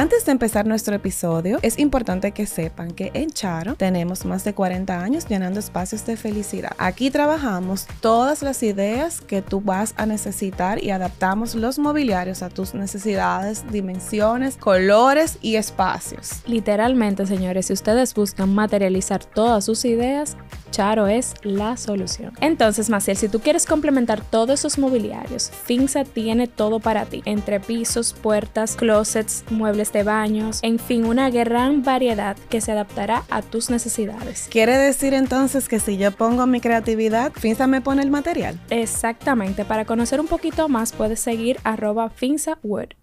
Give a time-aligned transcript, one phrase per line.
[0.00, 4.54] Antes de empezar nuestro episodio, es importante que sepan que en Charo tenemos más de
[4.54, 6.72] 40 años llenando espacios de felicidad.
[6.78, 12.48] Aquí trabajamos todas las ideas que tú vas a necesitar y adaptamos los mobiliarios a
[12.48, 16.40] tus necesidades, dimensiones, colores y espacios.
[16.46, 20.34] Literalmente, señores, si ustedes buscan materializar todas sus ideas,
[20.70, 22.32] Charo es la solución.
[22.40, 27.60] Entonces, Maciel, si tú quieres complementar todos esos mobiliarios, Finza tiene todo para ti, entre
[27.60, 33.42] pisos, puertas, closets, muebles de baños, en fin, una gran variedad que se adaptará a
[33.42, 34.48] tus necesidades.
[34.50, 38.58] ¿Quiere decir entonces que si yo pongo mi creatividad, Finza me pone el material?
[38.70, 42.99] Exactamente, para conocer un poquito más puedes seguir arroba FinzaWood.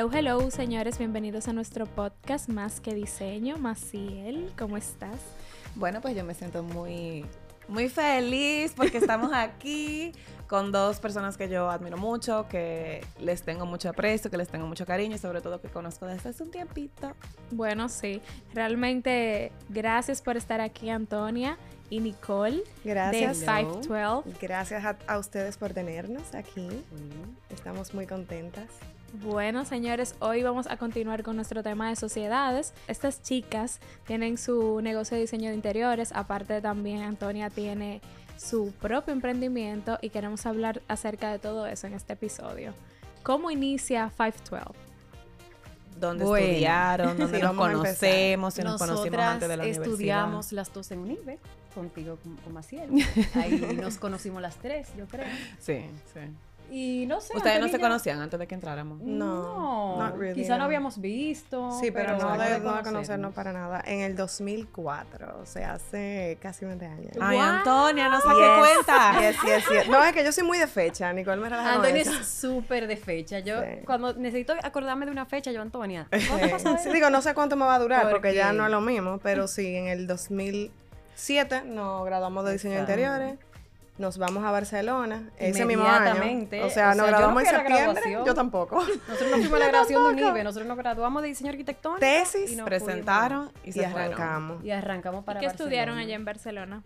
[0.00, 3.58] Hello, hello, señores, bienvenidos a nuestro podcast Más que Diseño.
[3.58, 5.18] Maciel, ¿cómo estás?
[5.74, 7.26] Bueno, pues yo me siento muy,
[7.68, 10.12] muy feliz porque estamos aquí
[10.46, 14.66] con dos personas que yo admiro mucho, que les tengo mucho aprecio, que les tengo
[14.66, 17.12] mucho cariño y sobre todo que conozco desde hace un tiempito.
[17.50, 18.22] Bueno, sí,
[18.54, 21.58] realmente gracias por estar aquí, Antonia
[21.90, 22.62] y Nicole.
[22.86, 23.40] Gracias.
[23.40, 24.34] De 512.
[24.40, 26.68] Gracias a, a ustedes por tenernos aquí.
[27.50, 28.64] Estamos muy contentas.
[29.12, 32.72] Bueno, señores, hoy vamos a continuar con nuestro tema de sociedades.
[32.86, 38.00] Estas chicas tienen su negocio de diseño de interiores, aparte también Antonia tiene
[38.36, 42.72] su propio emprendimiento y queremos hablar acerca de todo eso en este episodio.
[43.24, 44.78] ¿Cómo inicia 512?
[45.98, 46.46] ¿Dónde Bueno.
[46.46, 47.18] estudiaron?
[47.18, 48.54] ¿Dónde Sí, nos conocemos?
[48.54, 51.38] Si nos conocimos Nosotras antes de la estudiamos las dos en UNIBE,
[51.74, 52.90] contigo con, con Maciel.
[53.34, 55.26] Ahí nos conocimos las tres, yo creo.
[55.26, 55.56] universidad.
[55.58, 56.20] Sí, sí.
[56.70, 57.36] Y no sé.
[57.36, 59.00] Ustedes no se conocían antes de que entráramos.
[59.00, 60.64] No, No, really, quizá no no.
[60.64, 61.70] habíamos visto.
[61.80, 63.82] Sí, pero, no, algo de, de no de conocernos para nada.
[63.86, 67.12] En el 2004, o sea, hace casi 20 años.
[67.20, 67.46] Ay, Wow.
[67.46, 69.20] Antonia, no saqué Yes, cuenta.
[69.20, 69.88] yes, yes, yes.
[69.88, 71.12] No, es que yo soy muy de fecha.
[71.12, 73.40] Nicole me relaja Antonia es súper de fecha.
[73.40, 73.66] Yo, Sí.
[73.84, 77.56] cuando necesito acordarme de una fecha, yo, Antonia, ¿cuándo pasa Sí, digo, no sé cuánto
[77.56, 81.62] me va a durar porque, ya no es lo mismo, pero sí, en el 2007
[81.66, 83.38] nos graduamos de diseño de interiores.
[84.00, 86.14] Nos vamos a Barcelona ese mismo año.
[86.14, 87.82] O sea, O nos sea, yo no graduamos en septiembre.
[87.82, 88.24] graduación.
[88.24, 88.76] Yo tampoco.
[89.08, 92.00] Nosotros nos fuimos a la graduación de UNIBE, nosotros nos graduamos de diseño arquitectónico.
[92.00, 94.64] Tesis, y nos Presentaron y Y se arrancamos.
[94.64, 96.82] Y arrancamos para ¿Qué estudiaron allá en Barcelona?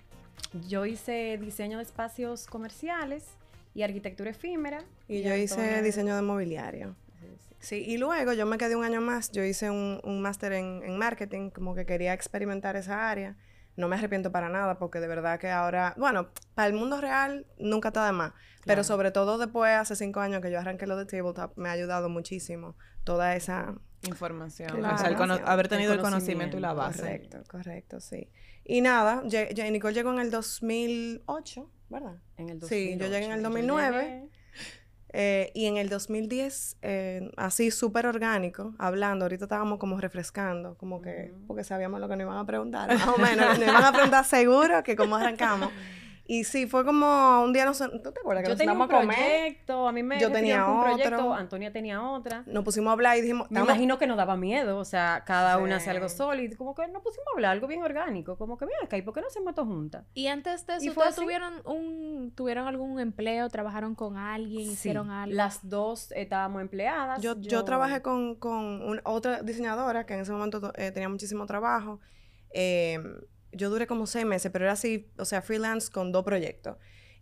[0.68, 3.24] Yo hice diseño de espacios comerciales
[3.76, 4.82] y arquitectura efímera.
[5.06, 6.96] Y yo hice diseño de mobiliario.
[7.60, 10.82] Sí, y luego yo me quedé un año más, yo hice un, un máster en,
[10.84, 13.36] en marketing, como que quería experimentar esa área.
[13.76, 17.46] No me arrepiento para nada, porque de verdad que ahora, bueno, para el mundo real
[17.58, 18.32] nunca está de más,
[18.64, 21.72] pero sobre todo después, hace cinco años que yo arranqué lo de Tabletop, me ha
[21.72, 23.74] ayudado muchísimo toda esa...
[24.06, 24.68] Información.
[24.68, 24.94] Claro.
[24.94, 27.00] O sea, el haber tenido el El conocimiento y la base.
[27.00, 28.28] Correcto, correcto, sí.
[28.62, 32.18] Y nada, Nicole llegó en el 2008, ¿verdad?
[32.36, 33.82] En el Sí, yo llegué en el 2008.
[33.82, 34.30] 2009.
[35.16, 41.00] Eh, y en el 2010, eh, así súper orgánico, hablando, ahorita estábamos como refrescando, como
[41.00, 43.92] que, porque sabíamos lo que nos iban a preguntar, más o menos, nos iban a
[43.92, 45.70] preguntar seguro que cómo arrancamos.
[46.26, 48.80] Y sí, fue como un día, nos, ¿tú te acuerdas que Yo nos tenía un
[48.80, 49.14] a comer?
[49.14, 51.34] proyecto, a mí me Yo tenía un proyecto, otro.
[51.34, 52.44] Antonia tenía otra.
[52.46, 55.22] Nos pusimos a hablar y dijimos, Me "Estamos- imagino que nos daba miedo, o sea,
[55.26, 56.06] cada una hace algo
[56.40, 59.02] y como que nos pusimos a hablar algo bien orgánico, como que ven acá, ¿y
[59.02, 60.06] por qué no hacemos esto juntas?
[60.14, 63.50] Y antes de eso, ¿ustedes tuvieron, un, tuvieron algún empleo?
[63.50, 64.70] ¿Trabajaron con alguien?
[64.70, 65.34] ¿Hicieron algo?
[65.36, 67.20] Las dos estábamos empleadas.
[67.20, 71.44] Yo, yo trabajé con, con un- otra diseñadora que en ese momento eh, tenía muchísimo
[71.44, 72.00] trabajo.
[72.50, 72.98] Eh,
[73.56, 76.76] yo duré como seis meses, pero era así, o sea, freelance con dos proyectos.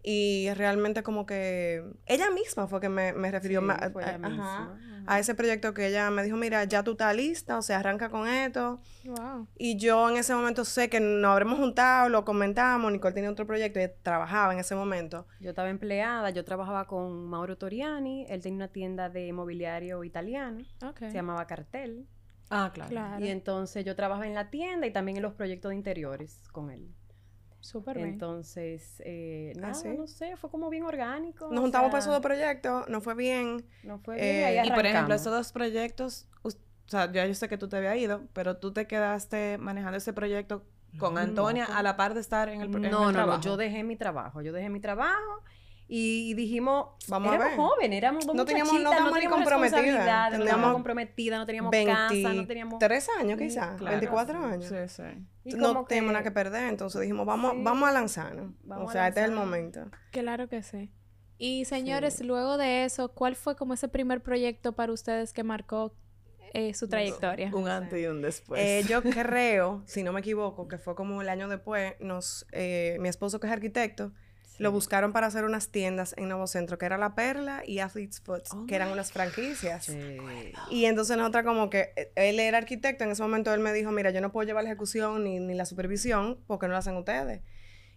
[0.05, 4.19] Y realmente como que ella misma fue que me, me refirió Sí, fue ella a-
[4.19, 4.55] misma.
[4.65, 7.79] ajá, a ese proyecto que ella me dijo, mira, ya tú estás lista, o sea,
[7.79, 8.81] arranca con esto.
[9.05, 9.47] Wow.
[9.57, 13.47] Y yo en ese momento sé que nos habremos juntado, lo comentamos, Nicole tenía otro
[13.47, 15.27] proyecto y trabajaba en ese momento.
[15.41, 20.65] Yo estaba empleada, yo trabajaba con Mauro Toriani, él tenía una tienda de mobiliario italiano,
[20.85, 20.99] Ok.
[20.99, 22.07] se llamaba Cartel.
[22.55, 22.91] Ah, claro.
[22.91, 23.25] Claro.
[23.25, 26.71] Y entonces yo trabajaba en la tienda y también en los proyectos de interiores con
[26.71, 26.89] él.
[27.61, 28.09] Súper bien.
[28.09, 29.89] Entonces, eh, nada, sí?
[29.97, 31.49] no sé, fue como bien orgánico.
[31.51, 33.65] Nos juntamos para esos dos proyectos, nos fue bien.
[33.85, 36.51] No fue Eh, bien, ahí Y por ejemplo, esos dos proyectos, o
[36.87, 40.13] sea, ya yo sé que tú te habías ido, pero tú te quedaste manejando ese
[40.13, 40.65] proyecto
[40.99, 43.13] con No, Antonia a la par de estar en el, en el No, no, no,
[43.13, 43.41] trabajo.
[43.43, 45.43] yo dejé mi trabajo, yo dejé mi trabajo
[45.95, 47.57] y dijimos, Vamos a éramos ver.
[47.59, 51.47] jóvenes, éramos dos No teníamos- no ni teníamos comprometidas, responsabilidades, no teníamos estábamos comprometidas, no
[51.47, 52.79] teníamos casa, no teníamos...
[52.81, 53.91] 23 años Sí, quizás, Claro.
[53.99, 54.65] 24 años.
[54.65, 55.03] Sí, sí.
[55.45, 57.59] y no que- nada que perder, entonces dijimos, vamos, Sí.
[57.63, 58.53] vamos a lanzarnos.
[58.63, 59.91] Vamos o a sea, este es el momento.
[60.13, 60.91] Claro que sí.
[61.37, 65.95] Y señores, luego de eso, ¿cuál fue como ese primer proyecto para ustedes que marcó
[66.55, 67.51] eh, su trayectoria.
[67.55, 68.61] Un antes y un después.
[68.63, 72.97] Eh, yo creo, si no me equivoco, que fue como el año después, nos, eh,
[73.01, 74.13] mi esposo que es arquitecto,
[74.59, 78.21] lo buscaron para hacer unas tiendas en Nuevo Centro, que era La Perla y Athlete's
[78.21, 79.87] Foot, Oh que eran unas franquicias.
[79.87, 80.19] Sí.
[80.71, 83.91] Y entonces nosotros como que, eh, él era arquitecto, en ese momento él me dijo,
[83.91, 86.97] mira, yo no puedo llevar la ejecución ni, ni la supervisión porque no la hacen
[86.97, 87.41] ustedes.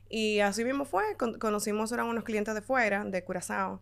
[0.09, 3.81] Y así mismo fue, con- conocimos, eran unos clientes de fuera, de Curazao,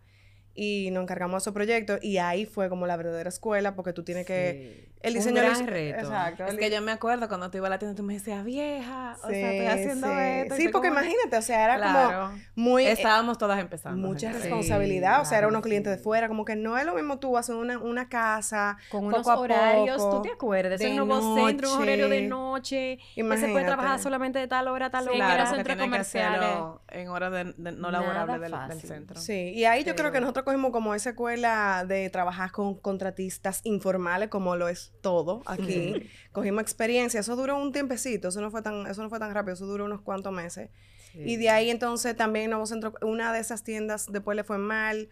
[0.55, 4.03] y nos encargamos de esos proyectos y ahí fue como la verdadera escuela porque tú
[4.03, 4.92] tienes que...
[5.03, 5.99] El Un diseño gran hizo- reto.
[5.99, 6.45] Exacto.
[6.45, 8.43] es el que yo me acuerdo cuando tú ibas a la tienda, tú me decías,
[8.45, 10.13] vieja, o sea, estoy haciendo sí.
[10.17, 10.55] esto.
[10.55, 12.29] Sí, porque como- imagínate, o sea, era Claro.
[12.29, 12.85] como muy...
[12.85, 14.07] eh, Estábamos todas empezando.
[14.07, 14.43] mucha gente.
[14.43, 16.95] Sí, responsabilidad, o sea, era claro, unos clientes de fuera, como que no es lo
[16.95, 20.79] mismo tú hacer una, una casa Con unos poco horarios, poco, ¿tú te acuerdas?
[20.79, 22.97] de En Nuevo Centro, un horario de noche.
[22.97, 23.65] que se puede Imagínate.
[23.65, 25.17] trabajar solamente de tal hora a tal Sí, hora.
[25.17, 26.49] era Claro, porque centros comerciales.
[26.89, 29.19] en horas de, de no laborables del, centro.
[29.19, 33.59] Sí, y ahí yo creo que nosotros cogimos como esa escuela de trabajar con contratistas
[33.65, 36.09] informales, como lo es todo aquí.
[36.31, 39.53] Cogimos experiencia, eso duró un tiempecito, eso no fue tan, eso no fue tan rápido,
[39.53, 40.69] eso duró unos cuantos meses.
[41.15, 45.09] Y de ahí entonces también Nuevo Centro, una de esas tiendas después le fue mal.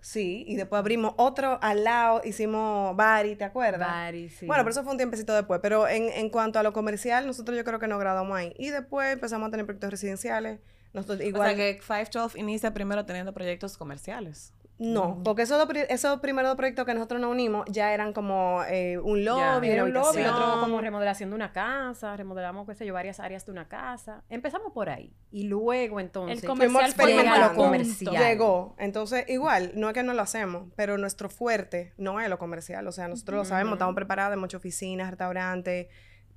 [0.00, 3.88] Sí, y después abrimos otro al lado, hicimos Bari, ¿te acuerdas?
[3.88, 4.46] Bari, sí.
[4.46, 5.58] Bueno, pero eso fue un tiempecito después.
[5.60, 8.54] Pero en, en cuanto a lo comercial, nosotros yo creo que nos graduamos ahí.
[8.56, 10.60] Y después empezamos a tener proyectos residenciales.
[10.92, 11.52] Nosotros igual.
[11.52, 14.52] O sea que 512 inicia primero teniendo proyectos comerciales.
[14.78, 18.98] No, porque esos, esos primeros dos proyectos que nosotros nos unimos ya eran como eh,
[18.98, 22.84] un lobby, Era una un lobby, otro como remodelación de una casa, remodelamos, qué sé
[22.84, 24.22] yo, varias áreas de una casa.
[24.28, 25.14] Empezamos por ahí.
[25.30, 28.22] Y luego, entonces, El comercial fue llega lo comercial.
[28.22, 28.74] Llegó.
[28.78, 32.86] Entonces, igual, no es que no lo hacemos, pero nuestro fuerte no es lo comercial.
[32.86, 35.86] O sea, nosotros lo sabemos, estamos preparados de muchas oficinas, restaurantes,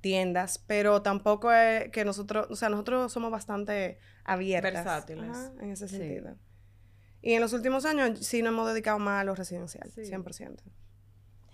[0.00, 4.72] tiendas, pero tampoco es que nosotros, o sea, nosotros somos bastante abiertas.
[4.72, 5.30] Versátiles.
[5.30, 6.20] Ajá, en ese Sí.
[7.22, 10.02] Y en los últimos años sí nos hemos dedicado más a lo residencial, Sí.
[10.04, 10.62] 100%.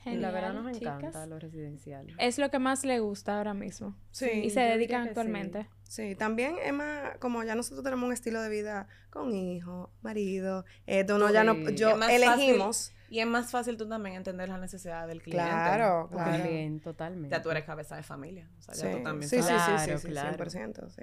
[0.04, 0.98] la verdad Genial, nos chicas.
[0.98, 2.06] encanta lo residencial.
[2.18, 3.96] Es lo que más le gusta ahora mismo.
[4.12, 4.30] Sí.
[4.44, 5.08] Y se dedican que sí.
[5.10, 5.66] actualmente.
[5.82, 10.64] Sí, también es más, como ya nosotros tenemos un estilo de vida con hijo, marido,
[10.86, 12.92] esto no, ya no, yo elegimos.
[13.08, 15.44] Y es más fácil tú también entender las necesidades del cliente.
[15.48, 16.30] Claro, claro.
[16.32, 17.36] También, totalmente.
[17.36, 18.48] Ya tú eres cabeza de familia.
[18.58, 19.62] O sea, ya Sí, tú también sí, sí, sabes.
[19.62, 20.36] sí, Claro, sí, sí, claro.
[20.36, 21.02] 100%, sí.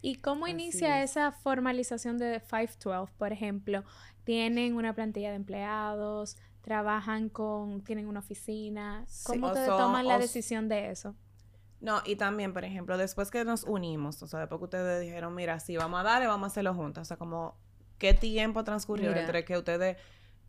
[0.00, 1.10] ¿Y cómo Así inicia es.
[1.12, 3.12] esa formalización de 512?
[3.18, 3.84] Por ejemplo,
[4.24, 6.36] ¿tienen una plantilla de empleados?
[6.62, 9.06] ¿Trabajan con, tienen una oficina?
[9.24, 11.16] ¿Cómo ustedes toman la decisión de eso?
[11.80, 15.34] No, y también, por ejemplo, después que nos unimos, o sea, después que ustedes dijeron,
[15.34, 17.02] mira, sí, vamos a darle, vamos a hacerlo juntas.
[17.02, 17.56] O sea, como,
[17.98, 19.22] ¿qué tiempo transcurrió Mira.
[19.22, 19.96] entre que ustedes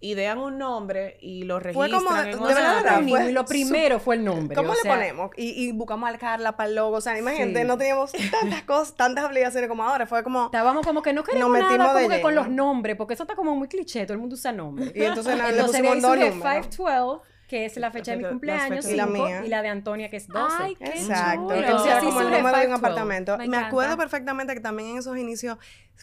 [0.04, 3.42] idean un nombre y lo Fue registran como- en de verdad, fue reunimos y lo
[3.42, 4.56] su- primero fue el nombre.
[4.56, 5.30] ¿Cómo o le sea, ponemos?
[5.38, 7.68] Y, y buscamos al Carla para el logo, o sea, imagínate, Sí.
[7.68, 10.46] no teníamos tantas cosas, tantas obligaciones como ahora, fue como...
[10.46, 13.24] Estábamos como que no queremos metimos nada de como que con los nombres, porque eso
[13.24, 14.92] está como muy cliché, todo el mundo usa nombres.
[14.96, 16.68] Y entonces nada, le Entonces de pusimos dos surge números.
[16.68, 19.44] 512, que es la fecha de mi cumpleaños, Y la mía.
[19.46, 20.56] y la de Antonia, que es 12.
[20.64, 21.56] Ay, qué Exacto, chulo.
[21.78, 22.74] que sea Así como el número de un 512.
[22.76, 23.38] apartamento.
[23.38, 25.58] Me Me, acuerdo perfectamente que también en esos inicios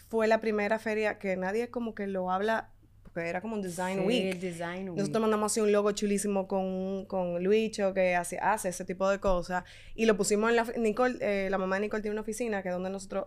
[0.09, 2.69] fue la primera feria que nadie como que lo habla,
[3.21, 4.25] era como un design Sí, week.
[4.35, 4.99] el design week.
[4.99, 9.19] Nosotros mandamos así un logo chulísimo con, con Luicho que hace, hace ese tipo de
[9.21, 9.65] cosas.
[9.95, 10.65] Y lo pusimos en la...
[10.77, 13.27] Nicole, eh, la mamá de Nicole tiene una oficina que es donde nosotros,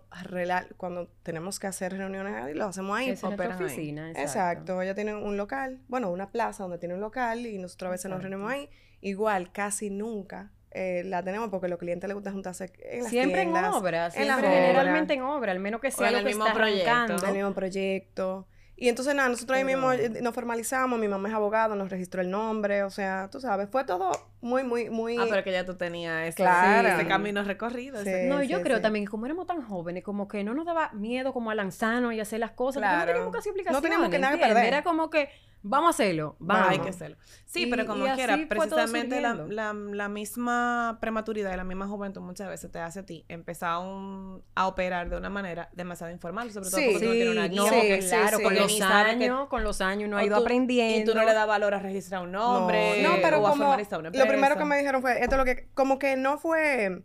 [0.77, 3.09] cuando tenemos que hacer reuniones ahí, lo hacemos ahí.
[3.09, 3.65] Es nuestra operan ahí.
[3.65, 4.81] oficina, Exacto.
[4.81, 8.05] Ella tiene un local, bueno, una plaza donde tiene un local y nosotros a veces
[8.09, 8.29] nos Exacto.
[8.37, 8.69] reunimos ahí.
[9.01, 13.09] Igual, casi nunca eh, la tenemos porque a los clientes les gusta juntarse en las
[13.09, 16.07] Siempre en tiendas, obra, en las siempre obras, generalmente en obra, al menos que sea
[16.07, 16.89] en lo el que mismo está proyecto.
[16.89, 17.23] arrancando.
[17.23, 18.47] en el mismo proyecto.
[18.81, 22.19] Y entonces, nada, nosotros ahí mismo eh, nos formalizamos, mi mamá es abogado, nos registró
[22.21, 24.11] el nombre, o sea, tú sabes, fue todo
[24.41, 25.17] muy, muy, muy...
[25.19, 26.87] Ah, pero que ya tú tenías ese, Claro.
[26.89, 27.99] ese camino recorrido.
[28.01, 28.27] ese- Sí.
[28.27, 28.81] No, y yo sí, creo sí.
[28.81, 32.11] también que como éramos tan jóvenes, como que no nos daba miedo como a lanzarnos
[32.15, 33.01] y hacer las cosas, porque Claro.
[33.01, 33.81] no teníamos casi No explicaciones.
[33.83, 34.65] teníamos que nada perder.
[34.65, 35.29] Era como que,
[35.63, 36.69] vamos a hacerlo, vamos.
[36.69, 37.17] hay que hacerlo.
[37.45, 42.21] Sí, Y- pero como quiera, precisamente la, la, la misma prematuridad y la misma juventud
[42.21, 46.51] muchas veces te hace a ti empezar un- a operar de una manera demasiado informal,
[46.51, 48.43] sobre todo Sí, porque tú no tienes una Sí, guía, no, porque sí, claro, sí.
[48.43, 50.99] con los sabes que- años, con los años uno ha ido tú- aprendiendo.
[51.11, 53.63] Y tú no le das valor a registrar un nombre No, pero o a como
[53.65, 54.57] formalizar una lo primero empresa.
[54.59, 57.03] que me dijeron fue, esto es lo que, como que no fue,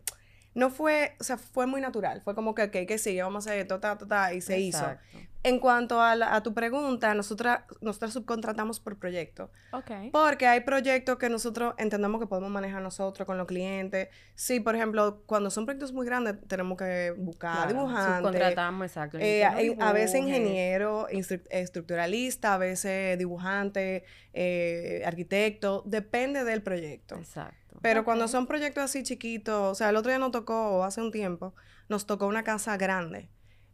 [0.55, 3.51] no fue, o sea, fue muy natural, fue como que, ok, que sí, vamos a
[3.51, 4.85] hacer esto, ta, ta, ta, y se hizo.
[5.47, 9.49] En cuanto a, la- a tu pregunta, nosotras, nosotras subcontratamos por proyecto.
[9.71, 9.91] Ok.
[10.11, 14.09] Porque hay proyectos que nosotros entendemos que podemos manejar nosotros con los clientes.
[14.35, 18.17] Sí, por ejemplo, cuando son proyectos muy grandes, tenemos que buscar Claro, dibujantes.
[18.17, 19.17] Subcontratamos, exacto.
[19.19, 21.07] eh, a, veces ingeniero,
[21.49, 27.15] estructuralista, a veces dibujante, eh, arquitecto, depende del proyecto.
[27.15, 27.77] Exacto.
[27.81, 31.01] Pero cuando son proyectos así chiquitos, o sea, el otro día nos tocó, o hace
[31.01, 31.53] un tiempo,
[31.89, 33.29] nos tocó una casa grande,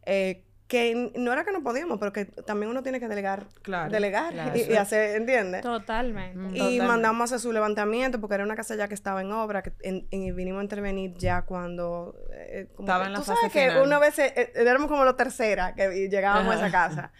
[0.05, 3.91] eh, que no era que no podíamos, pero que también uno tiene que delegar, Claro,
[3.91, 4.57] delegar claro.
[4.57, 5.61] Y, y hacer, ¿entiendes?
[5.61, 6.35] Totalmente.
[6.37, 6.49] Mm.
[6.55, 6.87] Y Totalmente.
[6.87, 9.71] mandamos a hacer su levantamiento porque era una casa ya que estaba en obra que
[9.83, 13.39] en- y vinimos a intervenir ya cuando eh, como Estaba que- en la tú fase
[13.49, 17.11] sabes que una vez eh, eh, éramos como la tercera que llegábamos a esa casa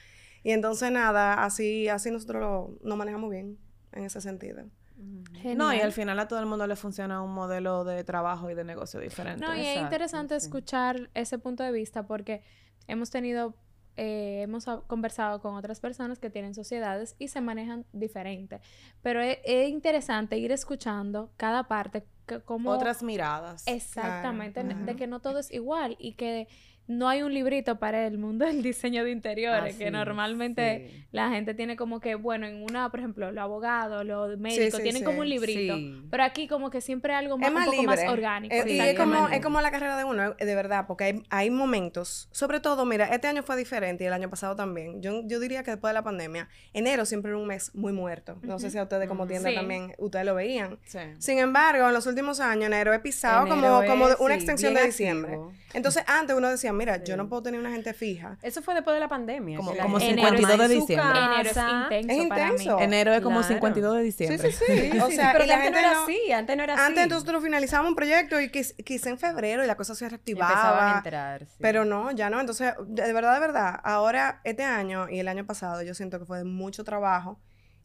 [0.41, 3.59] y entonces nada así así nosotros lo, nos manejamos bien
[3.91, 4.63] en ese sentido
[4.97, 5.81] No, y Genial.
[5.81, 8.99] al final a todo el mundo le funciona un modelo de trabajo y de negocio
[8.99, 9.45] diferente.
[9.45, 10.45] No, y es interesante sí.
[10.47, 12.41] escuchar ese punto de vista porque
[12.87, 13.55] hemos tenido,
[13.95, 18.61] eh, hemos conversado con otras personas que tienen sociedades y se manejan diferente.
[19.01, 22.71] Pero es, es interesante ir escuchando cada parte, que como...
[22.71, 23.63] Otras miradas.
[23.67, 26.47] Exactamente, Claro, de que no todo es igual y que
[26.87, 31.05] no hay un librito para el mundo del diseño de interiores, que normalmente sí.
[31.11, 34.83] la gente tiene como que, bueno, en una, por ejemplo, los abogados, los médicos, sí,
[34.83, 35.05] tienen sí.
[35.05, 36.03] como un librito, Sí.
[36.11, 38.53] pero aquí como que siempre algo más, es más un poco libre más orgánico.
[38.55, 39.35] Eh, y es como exactamente.
[39.37, 42.85] es como la carrera de uno eh, de verdad porque hay, hay momentos sobre todo
[42.85, 45.89] mira este año fue diferente y el año pasado también yo, yo diría que después
[45.91, 49.07] de la pandemia enero siempre era un mes muy muerto no sé si a ustedes
[49.07, 49.55] como tienda Sí.
[49.55, 50.99] también ustedes lo veían Sí.
[51.19, 54.73] Sin embargo, en los últimos años, enero he pisado Enero como, como una sí, extensión
[54.73, 55.33] de diciembre.
[55.33, 55.53] activo.
[55.73, 58.37] Entonces, antes uno decía, mira, yo no puedo tener una gente fija.
[58.41, 59.57] Eso fue después de la pandemia.
[59.57, 61.19] Como- como gente 52 estaba de diciembre.
[61.19, 62.51] Enero es intenso Es para mí.
[62.53, 62.79] intenso.
[62.79, 63.53] Enero es como Claro.
[63.53, 64.51] 52 de diciembre.
[64.51, 64.91] sí, sí.
[65.03, 66.73] O Sí, sea, pero y la antes gente no era no- así, antes no era
[66.73, 66.83] así.
[66.83, 70.53] Antes nosotros finalizábamos un proyecto y quizá en febrero y la cosa se Empezaban a
[70.53, 70.97] reactivaba.
[70.97, 71.45] entrar.
[71.45, 71.57] sí.
[71.61, 72.39] Pero no, ya no.
[72.39, 76.19] Entonces, de de verdad, de verdad, ahora, este año y el año pasado, yo siento
[76.19, 77.39] que fue de mucho trabajo.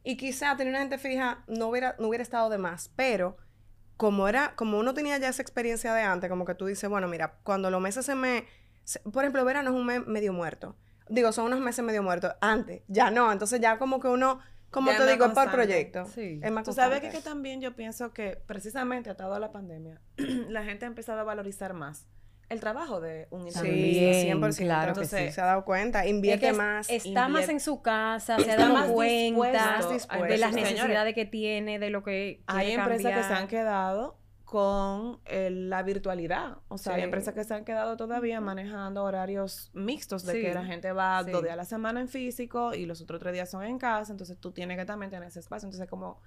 [0.04, 2.90] Y quizá tener una gente fija no hubiera, no hubiera estado de más.
[2.96, 3.36] Pero,
[3.96, 7.08] como era, como uno tenía ya esa experiencia de antes, como que tú dices, bueno,
[7.08, 8.46] mira, cuando los meses se me.
[9.12, 10.76] Por ejemplo, verano es un mes medio muerto.
[11.08, 12.32] Digo, son unos meses medio muertos.
[12.40, 13.32] Antes, ya no.
[13.32, 14.40] Entonces, ya como que uno,
[14.70, 16.04] como Ya te más digo, es por proyecto.
[16.06, 16.40] Sí.
[16.42, 20.00] Es más Tú sabes que, que también yo pienso que precisamente atado a la pandemia,
[20.48, 22.06] la gente ha empezado a valorizar más
[22.50, 24.00] el trabajo de un Sí, intervenista.
[24.30, 24.56] También, 100%.
[24.56, 25.32] claro que Entonces, sí.
[25.34, 26.88] se ha dado cuenta, Es invierte que es- más.
[26.90, 29.18] Está más invierte- en su casa, se ha dado más cuenta
[29.76, 30.24] dispuesto, dispuesto.
[30.24, 33.32] de las Señores, necesidades que tiene, de lo que Hay empresas que se cambiar.
[33.42, 34.18] han quedado
[34.50, 36.56] con el- la virtualidad.
[36.68, 40.54] O sea, hay empresas que se han quedado todavía manejando horarios mixtos de Sí, que
[40.54, 41.30] la gente va sí.
[41.30, 44.10] dos días a la semana en físico y los otros tres días son en casa.
[44.10, 45.66] Entonces tú tienes que también tener ese espacio.
[45.66, 46.18] Entonces como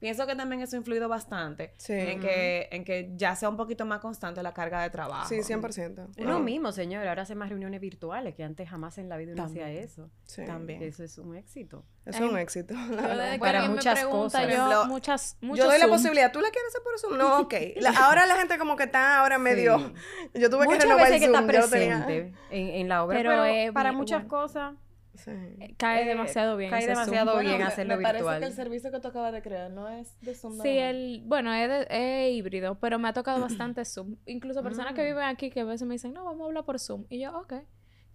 [0.00, 1.92] pienso que también eso ha influido bastante Sí.
[1.92, 5.28] en, que, en que ya sea un poquito más constante la carga de trabajo.
[5.28, 6.08] Sí, 100%.
[6.18, 9.32] Uno Ah, mismo, señor, ahora hace más reuniones virtuales que antes jamás en la vida
[9.32, 10.10] uno hacía eso.
[10.24, 10.44] Sí.
[10.44, 10.82] También.
[10.82, 11.84] Eso es un éxito.
[12.06, 12.74] Eso es un éxito.
[12.74, 14.48] Yo que Para muchas pregunta, cosas.
[14.50, 16.32] yo muchas, Yo doy la posibilidad.
[16.32, 17.18] ¿Tú la quieres hacer por Zoom?
[17.18, 17.54] No, ok.
[17.76, 19.78] La- ahora la gente como que está ahora medio...
[19.78, 20.40] Sí.
[20.40, 21.40] Yo tuve Muchas que renovar veces el que Zoom.
[21.50, 24.28] está yo lo tenía- presente en, en la obra, Pero, pero, eh, para muchas bueno.
[24.28, 24.74] cosas
[25.18, 25.74] Sí.
[25.76, 26.70] Cae Eh, demasiado bien.
[26.70, 27.04] cae ese Zoom.
[27.04, 28.40] demasiado Bueno, bien me- hacerlo me parece virtual.
[28.40, 30.60] que el servicio que tú acabas de crear no es de Zoom.
[30.62, 34.16] Sí, nada el, bueno, es, de- es híbrido, pero me ha tocado bastante Zoom.
[34.26, 35.06] Incluso personas que Mm.
[35.06, 37.04] viven aquí que a veces me dicen, no, vamos a hablar por Zoom.
[37.08, 37.54] Y yo, ok.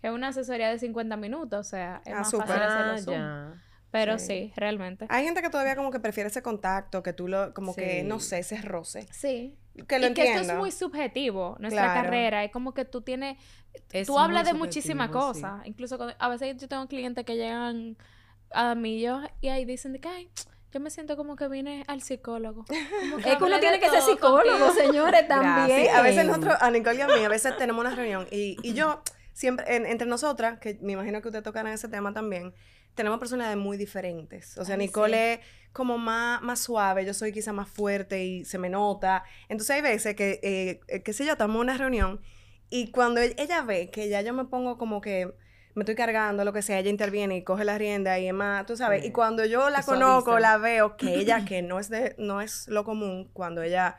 [0.01, 2.47] Que es una asesoría de 50 minutos, o sea, es Ah, más súper.
[2.47, 3.15] fácil Ah, hacerlo Zoom.
[3.15, 3.53] ya.
[3.91, 4.25] Pero Sí.
[4.25, 5.05] sí, realmente.
[5.09, 7.53] Hay gente que todavía como que prefiere ese contacto, que tú lo...
[7.53, 9.05] Como que, no sé, ese roce.
[9.11, 9.55] Sí.
[9.87, 10.41] Que lo y que entiendo.
[10.41, 12.01] esto es muy subjetivo, nuestra Claro.
[12.03, 12.43] carrera.
[12.43, 13.37] Es como que tú tienes...
[13.91, 15.13] Es tú hablas de muchísimas sí.
[15.13, 15.65] cosas.
[15.65, 17.97] Incluso cuando- a veces yo tengo clientes que llegan
[18.51, 20.29] a mí yo, y ahí dicen de que, ay,
[20.71, 22.65] yo me siento como que vine al psicólogo.
[23.11, 24.73] Como Es que uno tiene que ser psicólogo, contigo.
[24.73, 25.81] señores, también.
[25.81, 28.57] Sí, a veces nosotros, a Nicole y a mí, a veces tenemos una reunión y,
[28.61, 29.01] y yo,
[29.33, 32.53] siempre, en- entre nosotras, que me imagino que ustedes tocan ese tema también,
[32.95, 34.57] tenemos personalidades muy diferentes.
[34.57, 35.39] O sea, Ay, Nicole es
[35.71, 39.23] como más, más suave, yo soy quizá más fuerte y se me nota.
[39.49, 40.39] Entonces hay veces que,
[40.87, 42.21] eh, qué sé yo, estamos en una reunión
[42.69, 45.33] y cuando e- ella ve que ya yo me pongo como que
[45.75, 48.67] me estoy cargando, lo que sea, ella interviene y coge la rienda y es más,
[48.67, 49.07] tú sabes, Sí.
[49.07, 52.67] y cuando yo la conozco, la veo, que ella, que no es, de, no es
[52.67, 53.97] lo común, cuando ella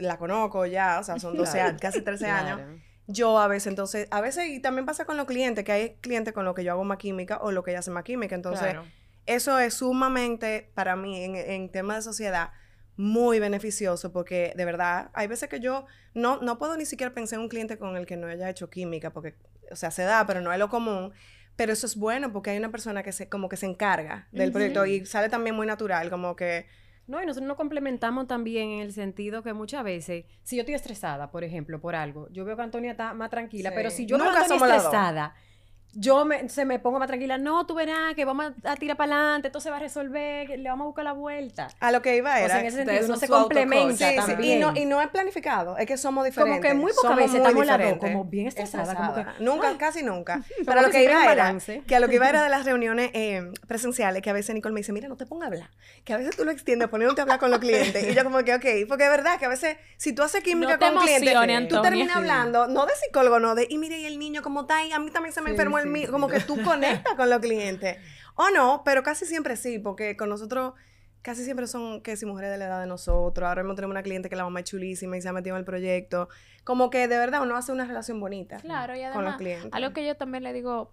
[0.00, 1.68] la conozco ya, o sea, son 12 Claro.
[1.70, 2.60] años, casi 13 años.
[3.08, 6.34] Yo a veces, entonces, a veces, y también pasa con los clientes, que hay clientes
[6.34, 8.34] con los que yo hago más química o lo que ella hace más química.
[8.34, 8.84] Entonces, Claro.
[9.26, 12.50] eso es sumamente, para mí, en, en temas de sociedad,
[12.98, 15.84] muy beneficioso porque de verdad hay veces que yo
[16.14, 18.70] no, no puedo ni siquiera pensar en un cliente con el que no haya hecho
[18.70, 19.34] química porque,
[19.70, 21.12] o sea, se da, pero no es lo común.
[21.56, 24.50] Pero eso es bueno porque hay una persona que se, como que se encarga del
[24.50, 26.66] proyecto y sale también muy natural, como que...
[27.06, 30.74] No, y nosotros nos complementamos también en el sentido que muchas veces, si yo estoy
[30.74, 33.74] estresada, por ejemplo, por algo, yo veo que Antonia está más tranquila, Sí.
[33.76, 34.60] pero si yo las dos.
[34.60, 35.34] estresada,
[35.98, 38.96] yo me, se me pongo más tranquila, no, tú verás que vamos a, a tirar
[38.98, 41.68] para adelante, esto se va a resolver, que le vamos a buscar la vuelta.
[41.80, 42.48] A lo que iba O era.
[42.48, 44.58] sea, en ese sentido, uno se complementa Sí, sí, también.
[44.58, 46.60] Y, no, y no es planificado, es que somos diferentes.
[46.60, 49.40] Como que muy pocas veces estamos las dos como bien estresadas, como que, Estresadas.
[49.40, 50.42] Nunca, casi nunca.
[50.66, 51.82] Pero a lo que iba era, balance.
[51.86, 54.74] que a lo que iba era de las reuniones eh, presenciales, que a veces Nicole
[54.74, 55.70] me dice, mira, no te pongas a hablar,
[56.04, 58.06] que a veces tú lo extiendes poniéndote a hablar con los clientes.
[58.06, 60.74] Y yo como que, ok, porque es verdad que a veces, si tú haces química
[60.74, 63.98] No con un cliente, emociones, tú terminas hablando, no de psicólogo, no de, y mire,
[63.98, 66.40] y el niño como está, y a mí también se me enfermó el como que
[66.40, 67.98] tú conectas con los clientes.
[68.34, 70.74] O no, pero casi siempre sí, porque con nosotros
[71.22, 73.48] casi siempre son que si mujeres de la edad de nosotros.
[73.48, 75.60] Ahora mismo tenemos una cliente que la mamá es chulísima y se ha metido en
[75.60, 76.28] el proyecto.
[76.62, 79.70] Como que de verdad uno hace una relación bonita Claro, y con los además, clientes.
[79.72, 80.92] algo que yo también le digo,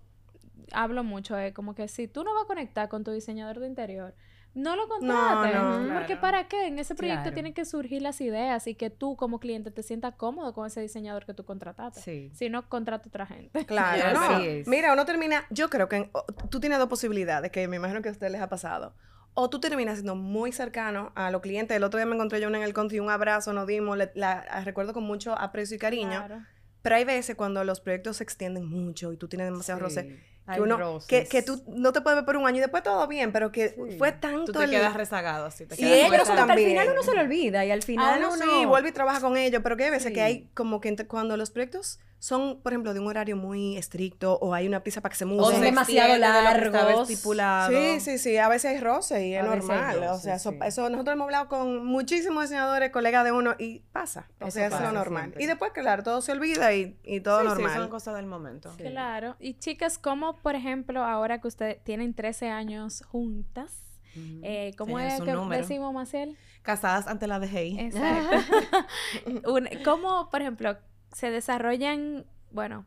[0.71, 3.67] hablo mucho, es como que si tú no vas a conectar con tu diseñador de
[3.67, 4.15] interior,
[4.53, 5.55] no lo contrates.
[5.55, 6.22] no, porque claro.
[6.22, 6.67] ¿para qué?
[6.67, 7.33] En ese proyecto Claro.
[7.33, 10.81] tienen que surgir las ideas y que tú como cliente te sientas cómodo con ese
[10.81, 12.01] diseñador que tú contrataste.
[12.01, 12.31] Sí.
[12.33, 13.65] Si no, contrata otra gente.
[13.65, 14.22] Claro, no.
[14.36, 14.67] así es.
[14.67, 18.01] Mira, uno termina, yo creo que en- o- tú tienes dos posibilidades que me imagino
[18.01, 18.93] que a ustedes les ha pasado.
[19.36, 21.75] O tú terminas siendo muy cercano a los clientes.
[21.75, 24.12] El otro día me encontré yo una en el country, un abrazo, nos dimos, le-
[24.13, 26.10] la, la recuerdo con mucho aprecio y cariño.
[26.27, 26.43] Claro.
[26.83, 30.19] Pero hay veces cuando los proyectos se extienden mucho y tú tienes demasiado Sí, roce,
[30.45, 32.83] hay que uno, que, que tú no te puedes ver por un año y después
[32.83, 33.97] todo bien, pero que Sí.
[33.97, 35.65] fue tanto Tú te el- quedas rezagado así.
[35.65, 36.23] Te Y quedas ellos fuera.
[36.23, 36.69] Pero como que al también.
[36.69, 38.59] final uno se lo olvida y al Ah, final uno uno...
[38.59, 40.13] sí, vuelve y trabaja con ellos, pero que hay veces Sí.
[40.13, 43.75] que hay como que entre- cuando los proyectos son, por ejemplo, de un horario muy
[43.75, 45.51] estricto o hay una prisa para que se O mude.
[45.51, 47.10] son demasiado de largos.
[47.10, 47.70] estipulado.
[47.70, 49.98] Sí, sí, sí, a veces hay roce y es A normal.
[50.10, 50.58] o sea, eso, sí.
[50.63, 54.30] eso nosotros hemos hablado con muchísimos diseñadores, colegas de uno, y pasa.
[54.39, 55.24] O Eso sea, es lo normal.
[55.24, 55.44] siempre.
[55.44, 57.77] Y después, claro, todo se olvida y, y todo Sí, sí, normal.
[57.77, 58.72] son cosas del momento.
[58.77, 58.84] Sí.
[58.84, 59.36] Claro.
[59.42, 63.84] Y chicas, como por ejemplo, ahora que ustedes tienen 13 años juntas,
[64.15, 65.62] eh, ¿cómo Sí, es que número.
[65.62, 66.38] decimos, Maciel?
[66.62, 67.80] Casadas ante la DGI.
[67.82, 68.38] Exacto.
[69.51, 70.77] Un- ¿Cómo, por ejemplo,
[71.13, 72.86] se desarrollan, bueno,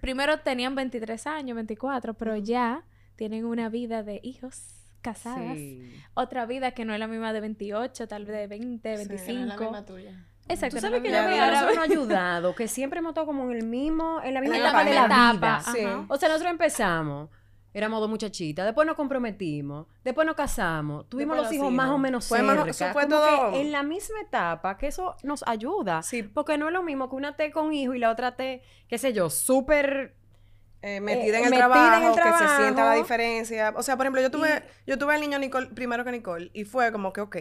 [0.00, 2.84] primero tenían 23 años, 24, pero ya
[3.16, 5.92] tienen una vida de hijos, casadas, Sí.
[6.14, 9.84] otra vida que no es la misma de 28, tal vez de 20, Sí, 25.
[9.84, 10.26] tuya.
[10.48, 10.76] Exacto.
[10.76, 11.48] Tú no es la sabes que misma la vida.
[11.50, 14.58] vida nos ha ayudado, que siempre hemos estado como en el mismo, en la misma
[14.58, 15.58] la etapa de la misma vida.
[15.58, 15.84] etapa, Sí.
[16.08, 17.30] O sea, nosotros empezamos,
[17.72, 21.98] éramos dos muchachitas, después nos comprometimos, después nos casamos, tuvimos Después los hijos más o
[21.98, 25.14] menos Fue más cerca, eso fue como todo- que en la misma etapa, que eso
[25.22, 26.02] nos ayuda.
[26.02, 26.22] Sí.
[26.24, 28.98] Porque no es lo mismo que una esté con hijo y la otra esté, qué
[28.98, 30.16] sé yo, súper...
[30.82, 31.64] eh, metida en eh, el metida
[32.06, 33.72] en trabajo, que se sienta la diferencia.
[33.76, 36.64] O sea, por ejemplo, yo tuve, yo tuve al niño Nicole primero que Nicole y
[36.64, 37.36] fue como que, ok,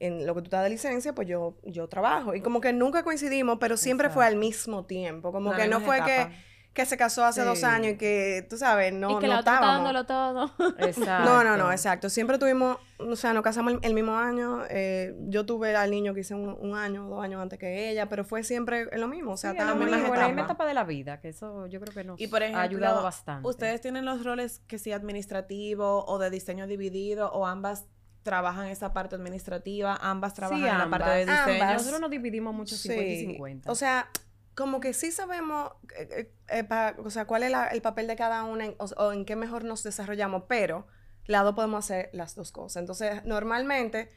[0.00, 2.34] en lo que tú estás de licencia, pues yo, yo trabajo.
[2.34, 5.32] Y como que nunca coincidimos, pero siempre fue al mismo tiempo.
[5.32, 6.28] Como La que no fue etapa.
[6.28, 6.53] que
[6.86, 7.64] se casó hace dos Sí.
[7.64, 10.50] años y que, tú sabes, no, y que no la otra está dándolo todo.
[10.78, 11.24] Exacto.
[11.30, 12.10] No, no, no, exacto.
[12.10, 14.62] Siempre tuvimos, o sea, nos casamos el, el mismo año.
[14.68, 18.08] eh, yo tuve al niño que hice un, un año, dos años antes que ella,
[18.08, 19.32] pero fue siempre lo mismo.
[19.32, 20.40] O sea, Sí, estábamos en la misma etapa.
[20.42, 23.02] etapa de la vida, que eso yo creo que nos Y por ejemplo, ha ayudado
[23.02, 23.48] bastante.
[23.48, 27.86] ¿Ustedes tienen los roles que sí administrativo o de diseño dividido o ambas
[28.22, 31.46] trabajan esa parte administrativa, ambas trabajan en la parte de ambas.
[31.46, 31.62] diseño?
[31.62, 31.76] Ambas.
[31.78, 33.26] Nosotros nos dividimos mucho 50 y Sí.
[33.26, 33.70] 50.
[33.70, 34.08] O sea,
[34.54, 38.06] como que sí sabemos, eh, eh, eh, pa- o sea, cuál es la- el papel
[38.06, 40.86] de cada una en- o, o en qué mejor nos desarrollamos, pero
[41.26, 42.80] las dos podemos hacer las dos cosas.
[42.80, 44.08] Entonces, normalmente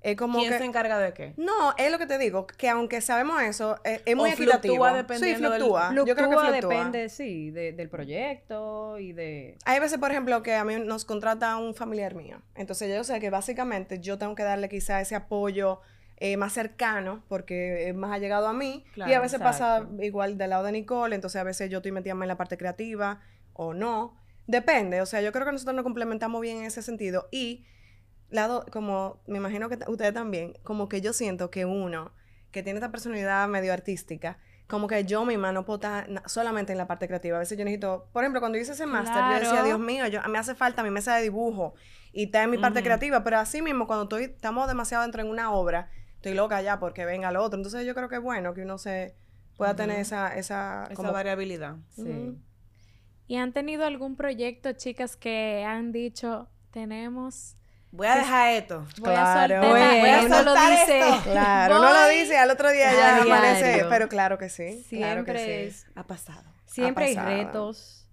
[0.00, 0.58] es como ¿Quién que...
[0.58, 1.34] se encarga de qué?
[1.36, 4.74] No, es lo que te digo, que aunque sabemos eso, es muy O equitativo.
[4.76, 5.88] fluctúa sí, dependiendo del- fluctúa.
[5.94, 6.74] Yo creo que Fluctúa, fluctúa.
[6.74, 9.56] depende, sí, de- del proyecto y de...
[9.64, 12.40] Hay veces, por ejemplo, que a mí nos contrata un familiar mío.
[12.54, 15.80] Entonces yo sé que básicamente yo tengo que darle quizá ese apoyo
[16.20, 18.84] eh, más cercano porque es más allegado a mí.
[18.96, 21.14] y a veces pasa igual del lado de Nicole.
[21.14, 23.20] Entonces a veces yo estoy metida más en la parte creativa
[23.52, 24.16] o no.
[24.46, 25.00] Depende.
[25.00, 27.28] O sea, yo creo que nosotros nos complementamos bien en ese sentido.
[27.30, 27.66] Y
[28.30, 32.12] lado, como me imagino que ustedes también, como que yo siento que uno
[32.50, 36.78] que tiene esta personalidad medio artística, como que yo misma no puedo estar solamente en
[36.78, 37.36] la parte creativa.
[37.36, 39.62] A veces yo necesito, por ejemplo, cuando hice ese máster, yo decía.
[39.62, 41.74] Dios mío, yo, me hace falta mi mesa de dibujo
[42.12, 45.28] y está en mi parte creativa, pero así mismo cuando estoy, estamos demasiado dentro en
[45.28, 47.56] una obra, estoy loca ya porque venga lo otro.
[47.58, 49.14] Entonces yo creo que es bueno que uno se
[49.56, 51.76] pueda tener esa, esa, Esa como- variabilidad.
[51.90, 52.36] Sí.
[53.26, 57.56] ¿Y han tenido algún proyecto, chicas, que han dicho, tenemos...
[57.90, 58.86] Voy a dejar esto.
[59.00, 60.00] Voy a Claro, soltar, bueno.
[60.00, 61.30] voy a uno lo soltar dice esto.
[61.30, 63.88] Claro, uno lo dice, al otro día a ya diario.
[63.88, 64.84] pero claro que sí.
[64.90, 65.76] claro que Siempre sí.
[65.84, 65.86] es...
[65.94, 66.50] Ha pasado.
[66.66, 67.36] Siempre hay pasado.
[67.36, 68.08] retos.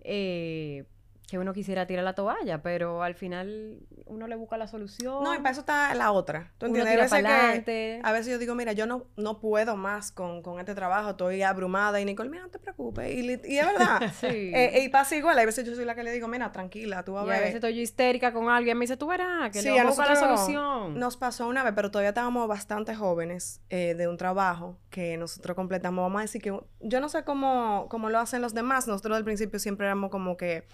[0.00, 0.84] eh,
[1.30, 5.22] que uno quisiera tirar la toalla, pero al final uno le busca la solución.
[5.22, 6.50] No, y para eso está la otra.
[6.58, 6.92] ¿Tú entiendes?
[6.92, 10.58] Tira veces, que, a veces yo digo, mira, yo no, no puedo más con, con
[10.58, 12.00] este trabajo, estoy abrumada.
[12.00, 13.14] Y Nicole, mira, no te preocupes.
[13.14, 14.00] Y, y es verdad.
[14.20, 14.26] Sí.
[14.26, 15.38] Eh, y pasa igual.
[15.38, 17.34] Hay veces yo soy la que le digo, mira, tranquila, tú vas y a a
[17.34, 17.40] ver.
[17.42, 19.86] veces estoy yo histérica con alguien, me dice, tú verás, que Sí, le a a
[19.86, 20.98] buscar la solución.
[20.98, 25.54] Nos pasó una vez, pero todavía estábamos bastante jóvenes eh, de un trabajo que nosotros
[25.54, 26.02] completamos.
[26.02, 28.88] Vamos a decir que yo no sé cómo, cómo lo hacen los demás.
[28.88, 30.64] Nosotros al principio siempre éramos como que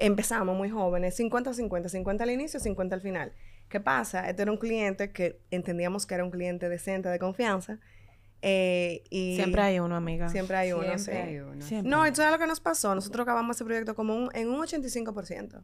[0.00, 3.32] empezamos muy jóvenes, 50-50, 50 al inicio, 50 al final.
[3.68, 4.28] ¿Qué pasa?
[4.28, 7.78] Este era un cliente que entendíamos que era un cliente decente, de confianza.
[8.42, 10.28] eh, y Siempre hay uno, amiga.
[10.30, 11.28] Siempre hay uno, Siempre sí.
[11.28, 11.62] hay uno.
[11.62, 11.90] Siempre.
[11.90, 12.94] No, ¿y tú sabes lo que nos pasó?
[12.94, 15.62] Nosotros acabamos ese proyecto como un- en un 85%.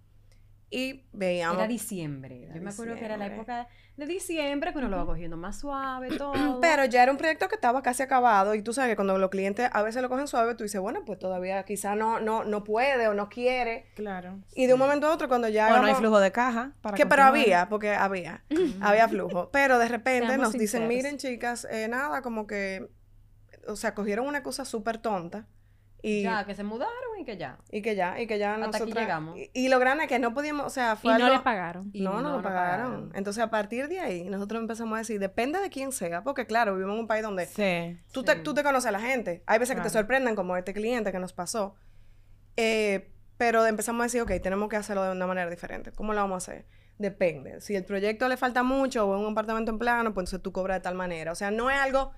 [0.70, 1.58] Y veíamos...
[1.58, 2.48] Era diciembre.
[2.54, 5.60] Yo me acuerdo que era la época de diciembre que uno lo va cogiendo más
[5.60, 6.60] suave, todo.
[6.60, 9.30] Pero ya era un proyecto que estaba casi acabado y tú sabes que cuando los
[9.30, 12.64] clientes a veces lo cogen suave, tú dices, bueno, pues todavía quizá no, no, no
[12.64, 13.86] puede o no quiere.
[13.94, 14.40] Claro.
[14.54, 15.74] Y de un momento a otro, cuando ya...
[15.74, 16.72] O no hay flujo de caja.
[16.80, 18.44] Para que pero había, porque había,
[18.80, 19.50] había flujo.
[19.52, 22.88] Pero de repente Seamos nos dicen, miren chicas, eh, nada, como que,
[23.68, 25.46] o sea, cogieron una cosa súper tonta
[26.08, 27.58] y, ya, que se mudaron y que ya.
[27.70, 29.36] y que ya, y que ya Hasta aquí llegamos.
[29.38, 31.42] Y, y lo grande es que no podíamos, o sea, Y fue no algo- le
[31.42, 31.90] pagaron.
[31.92, 32.86] Y no, no, no lo pagaron.
[32.92, 33.12] pagaron.
[33.14, 36.74] Entonces, a partir de ahí, nosotros empezamos a decir, depende de quién sea, porque claro,
[36.74, 37.98] vivimos en un país donde Sí.
[38.12, 39.42] tú, te, tú te conoces a la gente.
[39.46, 41.74] Hay veces que te sorprenden, como este cliente que nos pasó.
[42.56, 45.92] Eh, pero empezamos a decir, ok, tenemos que hacerlo de una manera diferente.
[45.92, 46.66] ¿Cómo lo vamos a hacer?
[46.98, 47.60] Depende.
[47.60, 50.52] Si el proyecto le falta mucho o es un apartamento en plano, pues entonces tú
[50.52, 51.32] cobras de tal manera.
[51.32, 52.12] O sea, no es algo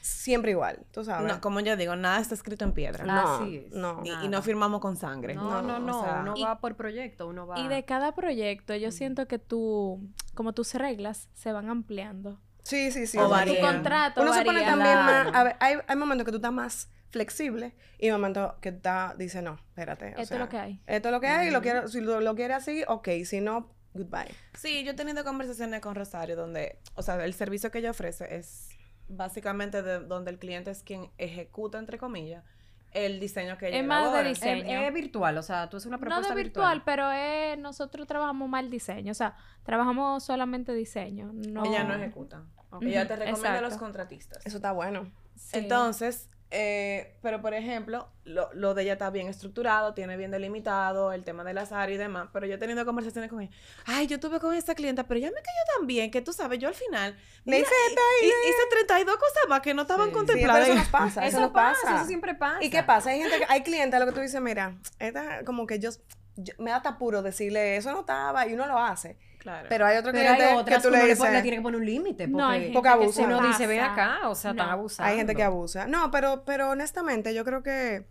[0.00, 1.26] siempre igual, tú sabes.
[1.32, 3.04] No, como yo digo, nada está escrito en piedra.
[3.04, 3.72] No, Así es.
[3.72, 4.02] no.
[4.04, 5.34] Y, y no firmamos con sangre.
[5.34, 6.00] No, no, no.
[6.00, 7.58] o sea, uno y- va por proyecto, uno va.
[7.60, 12.40] Y de cada proyecto, yo siento que tú, como tus reglas se van ampliando.
[12.62, 13.18] Sí, sí, sí.
[13.18, 14.70] O Tu contrato Uno se pone varía.
[14.70, 15.30] también Claro.
[15.32, 15.40] más...
[15.40, 19.40] A ver, hay, hay momentos que tú estás más flexible y momentos que está, dice,
[19.42, 20.14] no, espérate.
[20.16, 20.80] o Esto es lo que hay.
[20.86, 23.70] Esto es lo que hay, lo quiero, si lo, lo quiere así, ok, si no,
[23.92, 24.34] goodbye.
[24.58, 28.34] Sí, yo he tenido conversaciones con Rosario donde, o sea, el servicio que ella ofrece
[28.34, 28.70] es
[29.08, 32.44] básicamente de, donde el cliente es quien ejecuta, entre comillas,
[32.92, 34.80] el diseño que ella Es más de diseño.
[34.80, 38.06] Es, es virtual, o sea, tú haces una No propuesta de virtual, pero es, nosotros
[38.06, 39.10] trabajamos mal diseño.
[39.10, 41.32] O sea, trabajamos solamente diseño.
[41.32, 42.44] No, Ella no ejecuta.
[42.80, 44.44] Ella te recomienda a los contratistas.
[44.46, 45.10] Eso está bueno.
[45.34, 45.58] Sí.
[45.58, 51.12] Entonces, eh, pero por ejemplo, lo, lo de ella está bien estructurado, tiene bien delimitado
[51.12, 53.52] el tema de las áreas y demás, pero yo he tenido conversaciones con ella.
[53.86, 56.58] Ay, yo tuve con esta clienta, pero ella me cayó tan bien que tú sabes,
[56.60, 60.10] yo al final mira, hice hi- hi- hice 32 cosas más que no estaban Sí.
[60.12, 60.68] Sí, contempladas.
[60.68, 61.96] eso nos pasa, eso, Eso nos pasa, pasa.
[61.96, 62.62] eso siempre pasa.
[62.62, 63.10] ¿Y qué pasa?
[63.10, 65.90] Hay gente, que- hay clientes, lo que tú dices, mira, esta como que yo,
[66.36, 69.18] yo- me da hasta puro decirle, eso no estaba, y uno lo hace.
[69.44, 69.66] Claro.
[69.68, 71.62] Pero hay otro Pero cliente hay otras que tú uno le dices, le tiene que
[71.62, 72.26] poner un límite.
[72.26, 73.20] No, hay Porque, gente Porque que abusa.
[73.20, 73.92] se uno dice, ven pasa.
[73.92, 74.72] acá, o sea, están No.
[74.72, 75.10] abusando.
[75.12, 75.86] hay gente que abusa.
[75.86, 78.06] No, pero, pero honestamente, yo creo que,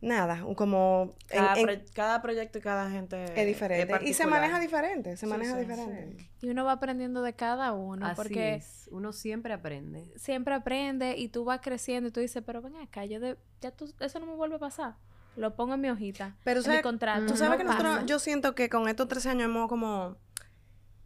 [0.00, 1.14] nada, como...
[1.28, 3.98] en- cada, en- cada proyecto y cada gente es diferente.
[4.02, 6.30] y se maneja diferente, se maneja sí, diferente.
[6.40, 8.06] Y uno va aprendiendo de cada uno.
[8.06, 8.88] Así porque es.
[8.90, 10.12] Uno siempre aprende.
[10.16, 13.70] siempre aprende y tú vas creciendo y tú dices, pero ven acá, yo de, ya
[13.70, 14.94] tú, eso no me vuelve a pasar.
[15.36, 17.26] Lo pongo en mi hojita, Pero en mi ¿sabes- contrato.
[17.26, 20.16] Tú sabes no que nosotros, yo siento que con estos tres años hemos como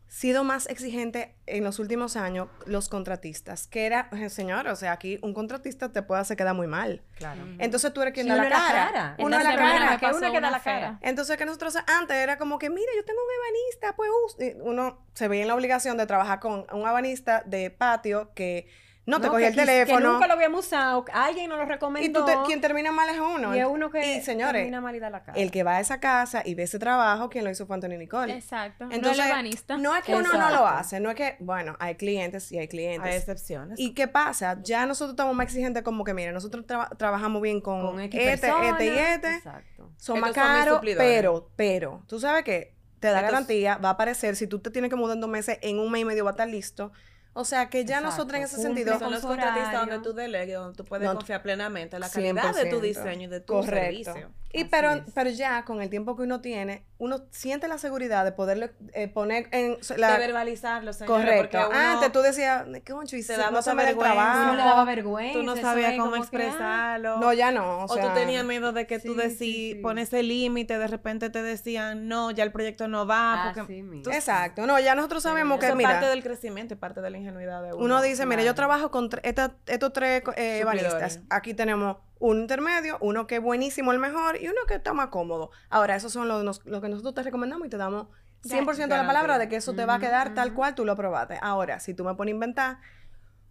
[0.08, 4.92] sido más exigentes en los últimos años los contratistas, que era, eh, señor, o sea,
[4.92, 7.02] aquí un contratista te puede hacer quedar muy mal.
[7.16, 7.42] Claro.
[7.58, 8.84] Entonces tú eres quien Sí, da la cara.
[8.86, 9.16] cara.
[9.18, 9.98] Uno es la cara.
[9.98, 10.98] que uno que da la cara.
[11.02, 14.36] Entonces que nosotros antes era como que, mira, yo tengo un ebanista, pues us-".
[14.40, 18.68] Y uno se veía en la obligación de trabajar con un ebanista de patio que
[19.06, 19.98] no te cogía que el quis- teléfono.
[19.98, 21.04] Que nunca lo habíamos usado.
[21.12, 22.20] Alguien nos lo y recomendó.
[22.20, 23.54] tú te- quien termina mal es uno.
[23.54, 25.38] y es uno que Y, señores, termina mal y da la cara.
[25.38, 27.98] el que va a esa casa y ve ese trabajo, quien lo hizo fue Antonio
[27.98, 28.32] Nicole.
[28.34, 28.84] Exacto.
[28.90, 31.96] Entonces, no el no es que uno no lo hace, no es que, bueno, hay
[31.96, 33.14] clientes y hay Hay clientes.
[33.14, 33.78] excepciones.
[33.78, 34.58] ¿Y qué pasa?
[34.62, 38.32] Ya nosotros estamos más exigentes como que, mira, nosotros traba- trabajamos bien con, con este,
[38.32, 38.48] este
[38.86, 39.34] y este.
[39.36, 39.90] Exacto.
[39.96, 44.34] Son Estos más caros, pero, pero, tú sabes que te da garantía, va a aparecer,
[44.34, 46.30] si tú te tienes que mudar en dos meses, en un mes y medio va
[46.30, 46.90] a estar listo.
[47.36, 48.10] O sea que ya Exacto.
[48.10, 48.98] nosotros en ese Cumple sentido...
[48.98, 52.54] son los contratistas donde tú delegues, donde tú puedes No, confiar plenamente en la calidad
[52.54, 52.80] de tu 100%.
[52.80, 54.12] diseño y de tu Correcto.
[54.12, 54.30] servicio.
[54.54, 55.02] Y Así pero, es.
[55.12, 59.08] pero ya con el tiempo que uno tiene, uno siente la seguridad de poderlo eh,
[59.08, 60.12] poner en la...
[60.12, 61.58] de verbalizarlo, señores, Correcto.
[61.60, 64.42] porque uno Antes tú decías, concho, y se- daba no se me trabajo.
[64.44, 65.38] Uno le daba vergüenza.
[65.38, 67.18] tú no sabías cómo que, ah, expresarlo.
[67.18, 67.78] No, ya no.
[67.80, 69.74] O, O, sea, tú tenías miedo de que tú Sí, sí, decís, sí.
[69.82, 73.42] pones el límite, de repente te decían, no, ya el proyecto no va.
[73.46, 74.04] Porque Así mismo.
[74.04, 74.66] tú- Exacto.
[74.66, 77.18] No, ya nosotros sabemos eso que, es mira, parte del crecimiento y parte de la
[77.18, 77.84] ingenuidad de uno.
[77.84, 78.68] uno dice, mira, yo Claro.
[78.68, 81.20] trabajo con esta- estos tres eh, ebanistas.
[81.28, 81.96] Aquí tenemos
[82.30, 85.50] un intermedio, uno que es buenísimo, el mejor, y uno que está más cómodo.
[85.68, 88.06] Ahora, esos son los, nos- lo que nosotros te recomendamos y te damos
[88.42, 90.96] 100% de la palabra de que eso te va a quedar tal cual tú lo
[90.96, 91.38] probaste.
[91.42, 92.78] Ahora, si tú me pones a inventar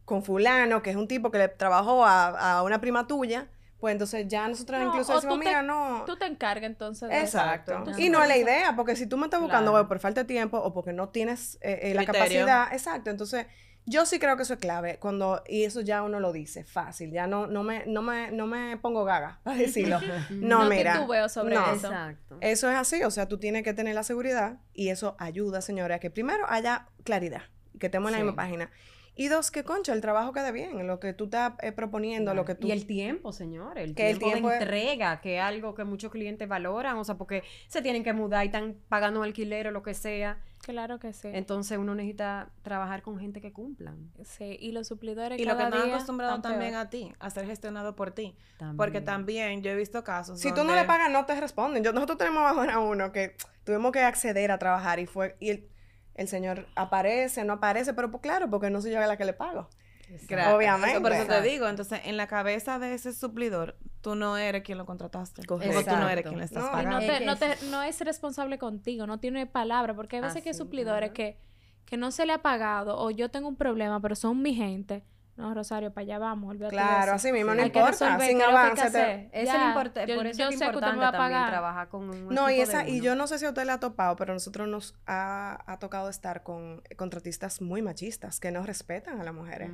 [0.05, 3.47] con fulano, que es un tipo que le trabajó a, a una prima tuya,
[3.79, 6.03] pues entonces ya nosotros No, incluso decimos, te- mira, no.
[6.05, 7.83] Tú te encargas entonces de Exacto.
[7.97, 9.87] Y no es la idea, porque si tú me estás buscando Claro.
[9.87, 13.09] por falta de tiempo o porque no tienes eh, eh, la capacidad, exacto.
[13.09, 13.45] Entonces,
[13.85, 17.11] yo sí creo que eso es clave cuando y eso ya uno lo dice fácil,
[17.11, 19.99] ya no no me no me no me pongo gaga para decirlo.
[20.29, 20.93] No, No mira.
[20.99, 21.65] titubeo sobre no.
[21.73, 21.87] eso.
[21.87, 22.37] Exacto.
[22.41, 25.95] Eso es así, o sea, tú tienes que tener la seguridad y eso ayuda, señora,
[25.95, 27.43] a que primero haya claridad,
[27.79, 28.71] que estemos en la misma página.
[29.15, 32.45] Y dos, que concha, el trabajo quede bien, lo que tú estás eh, proponiendo, lo
[32.45, 32.67] que tú...
[32.67, 35.75] Y el tiempo, señor, el Que el tiempo, tiempo de es- entrega, que es algo
[35.75, 39.67] que muchos clientes valoran, o sea, porque se tienen que mudar y están pagando alquiler
[39.67, 40.39] o lo que sea.
[40.63, 41.27] Claro que sí.
[41.31, 44.09] Entonces uno necesita trabajar con gente que cumplan.
[44.23, 46.85] Sí, y los suplidores Y lo que nos han acostumbrado también peor.
[46.87, 48.35] a ti, a ser gestionado por ti.
[48.57, 48.77] También.
[48.77, 51.83] Porque también yo he visto casos Si tú no le pagas, no te responden.
[51.83, 55.35] Yo, nosotros tenemos ahora uno que tuvimos que acceder a trabajar y fue...
[55.39, 55.67] Y el,
[56.15, 59.33] el señor aparece, no aparece, pero pues claro, porque no soy yo la que le
[59.33, 59.69] pago.
[60.09, 60.55] Exacto.
[60.55, 60.91] Obviamente.
[60.91, 64.61] eso Por eso te digo, entonces en la cabeza de ese suplidor, tú no eres
[64.63, 65.43] quien lo contrataste.
[65.45, 65.79] Correcto.
[65.79, 66.91] O tú no eres quien le estás No, pagando.
[66.91, 70.21] no, Es te, no, te- es- no es responsable contigo, no tiene palabra, porque hay
[70.21, 71.37] veces que hay Así, suplidores que,
[71.85, 75.03] que no se le ha pagado o yo tengo un problema, pero son mi gente.
[75.35, 77.13] No, Rosario, para allá vamos, olvídate Claro, eso.
[77.15, 78.05] así mismo, no Hay que importa.
[78.07, 78.83] resolver Sin que avance.
[78.83, 79.29] que te- hacer.
[79.33, 81.07] Es Ya, el importa- yo- por eso yo es sé que usted me importante va
[81.07, 81.49] a también pagar.
[81.49, 83.79] trabajar con un No, y esa, y yo no sé si a usted le ha
[83.79, 88.61] topado, pero a nosotros nos ha, ha tocado estar con contratistas muy machistas que no
[88.63, 89.71] respetan a las mujeres.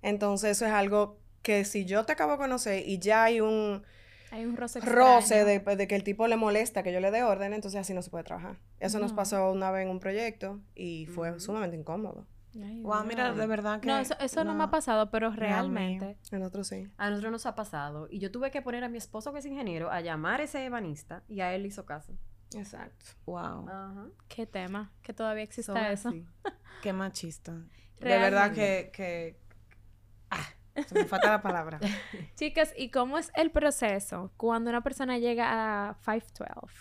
[0.00, 3.82] Entonces, eso es algo que si yo te acabo de conocer y ya hay un
[4.30, 7.52] Hay un roce de, de que el tipo le molesta que yo le dé orden,
[7.52, 8.56] entonces así no se puede trabajar.
[8.80, 9.16] Eso nos No.
[9.16, 12.26] pasó una vez en un proyecto y fue sumamente incómodo.
[12.62, 13.86] Ay, Wow, mira, de verdad que...
[13.88, 14.54] No, eso, eso no.
[14.54, 16.18] me ha pasado, pero realmente.
[16.30, 16.90] En otro sí.
[16.96, 18.08] A nosotros nos ha pasado.
[18.10, 20.64] Y yo tuve que poner a mi esposo, que es ingeniero, a llamar a ese
[20.64, 22.16] ebanista y a él hizo caso.
[22.54, 23.04] Exacto.
[23.26, 24.14] Wow.
[24.28, 26.12] Qué tema, que todavía exista Son eso.
[26.82, 27.52] qué machista.
[28.00, 28.90] De verdad que...
[28.92, 29.40] que...
[30.30, 30.48] Ah,
[30.86, 31.80] se me falta la palabra.
[32.36, 36.74] Chicas, ¿y cómo es el proceso cuando una persona llega a 512?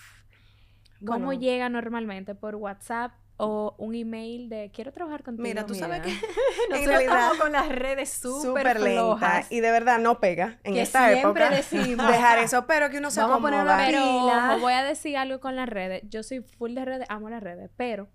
[1.06, 1.40] ¿Cómo Bueno.
[1.42, 2.34] llega normalmente?
[2.36, 5.44] ¿Por WhatsApp o un email de quiero trabajar contigo?
[5.48, 6.10] Mira, tú sabes que
[6.70, 9.52] Nosotros realidad, estamos con las redes súper súper lenta flojas.
[9.52, 11.56] y de verdad no pega en Que esta siempre época.
[11.56, 13.76] decimos, dejar eso, pero que uno se Vamos a poner acomoda.
[13.78, 14.50] una Pero Pila.
[14.54, 16.02] ojo, voy a decir algo con las redes.
[16.10, 18.08] Yo soy full de redes, amo las redes, pero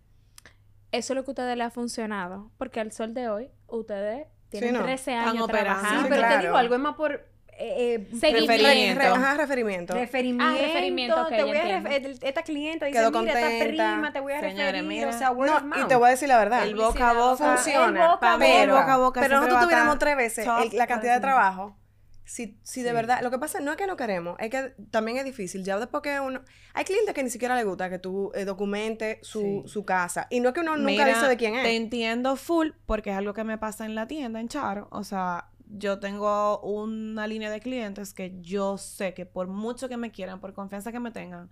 [0.91, 2.51] eso es lo que a ustedes les ha funcionado.
[2.59, 4.83] Porque al sol de hoy, ustedes tienen no.
[4.83, 5.81] 13 Están años operando.
[5.81, 6.03] Sí, trabajando.
[6.03, 6.37] Sí, pero claro.
[6.41, 8.65] te digo algo, es más por eh, eh, Seguimiento.
[8.65, 9.95] Re- re- ajá, referimiento.
[9.95, 11.89] Referimiento, Ah, referimiento, te voy a entiendo.
[11.91, 13.67] ref- el- esta clienta dice, Quedó mira, esta contenta.
[13.95, 15.09] prima, te voy a referir, mira.
[15.09, 16.65] o sea, word No, of y te voy a decir la verdad.
[16.65, 17.57] El boca a boca.
[17.57, 18.05] funciona.
[18.05, 21.21] El boca pero, boca a boca pero nosotros tuviéramos tres veces el- la cantidad de
[21.21, 21.77] trabajo.
[22.25, 22.95] Si, si de Sí.
[22.95, 25.65] verdad, lo que pasa no es que no queremos, es que también es difícil.
[25.65, 26.41] Ya después que uno.
[26.73, 29.69] Hay clientes que ni siquiera les gusta que tú eh, documentes su, Sí.
[29.69, 30.29] su casa.
[30.31, 31.81] Y no es que uno nunca Mira, dice de quién Te es.
[31.81, 34.87] entiendo full porque es algo que me pasa en la tienda, en Charo.
[34.93, 39.97] O sea, yo tengo una línea de clientes que yo sé que por mucho que
[39.97, 41.51] me quieran, por confianza que me tengan,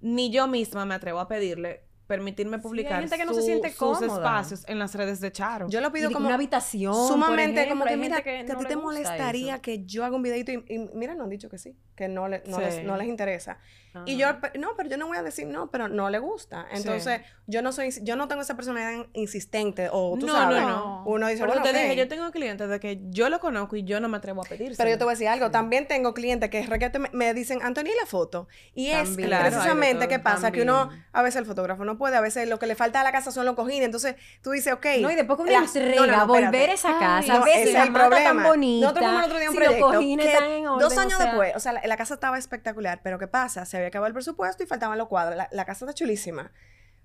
[0.00, 3.46] ni yo misma me atrevo a pedirle permitirme hay publicar gente que no se su-
[3.46, 5.68] siente sus espacios en las redes de Charo.
[5.68, 6.26] Yo lo pido como.
[6.26, 9.62] una habitación, por Sumamente ejemplo, como que mira, que, no a ti te molestaría eso.
[9.62, 12.28] que yo haga un videito y, y mira, no han dicho que sí, que no,
[12.28, 12.62] le- no, Sí.
[12.64, 13.58] les, no les interesa.
[14.04, 14.28] Y yo,
[14.58, 16.66] no, pero yo no voy a decir no, pero no le gusta.
[16.70, 20.60] Entonces, yo no soy, yo no tengo esa personalidad insistente o tú no, sabes.
[20.60, 21.02] no, no.
[21.06, 23.74] Uno dice, Por eso bueno, te dije, yo tengo clientes de que yo lo conozco
[23.74, 24.74] y yo no me atrevo a pedir.
[24.76, 27.60] Pero yo te voy a decir algo, también tengo clientes que requete me, me dicen,
[27.62, 28.48] Anthony, ¿y la foto?
[28.74, 29.16] Y es.
[29.16, 32.58] Claro, precisamente que pasa que uno, a veces el fotógrafo no puede, a veces lo
[32.58, 34.86] que le falta a la casa son los cojines, entonces tú dices, ok.
[35.00, 38.10] No, y después una las- no, volver a esa casa, No, ver si la mata
[38.10, 40.50] tan bonita, Nosotros fuimos el otro día a un si los proyecto cojines que están
[40.50, 43.64] en orden, dos años después, o sea, la, casa estaba espectacular, pero ¿qué pasa?
[43.64, 45.36] Se había acabado el presupuesto y faltaban los cuadros.
[45.36, 46.52] La, la casa está chulísima,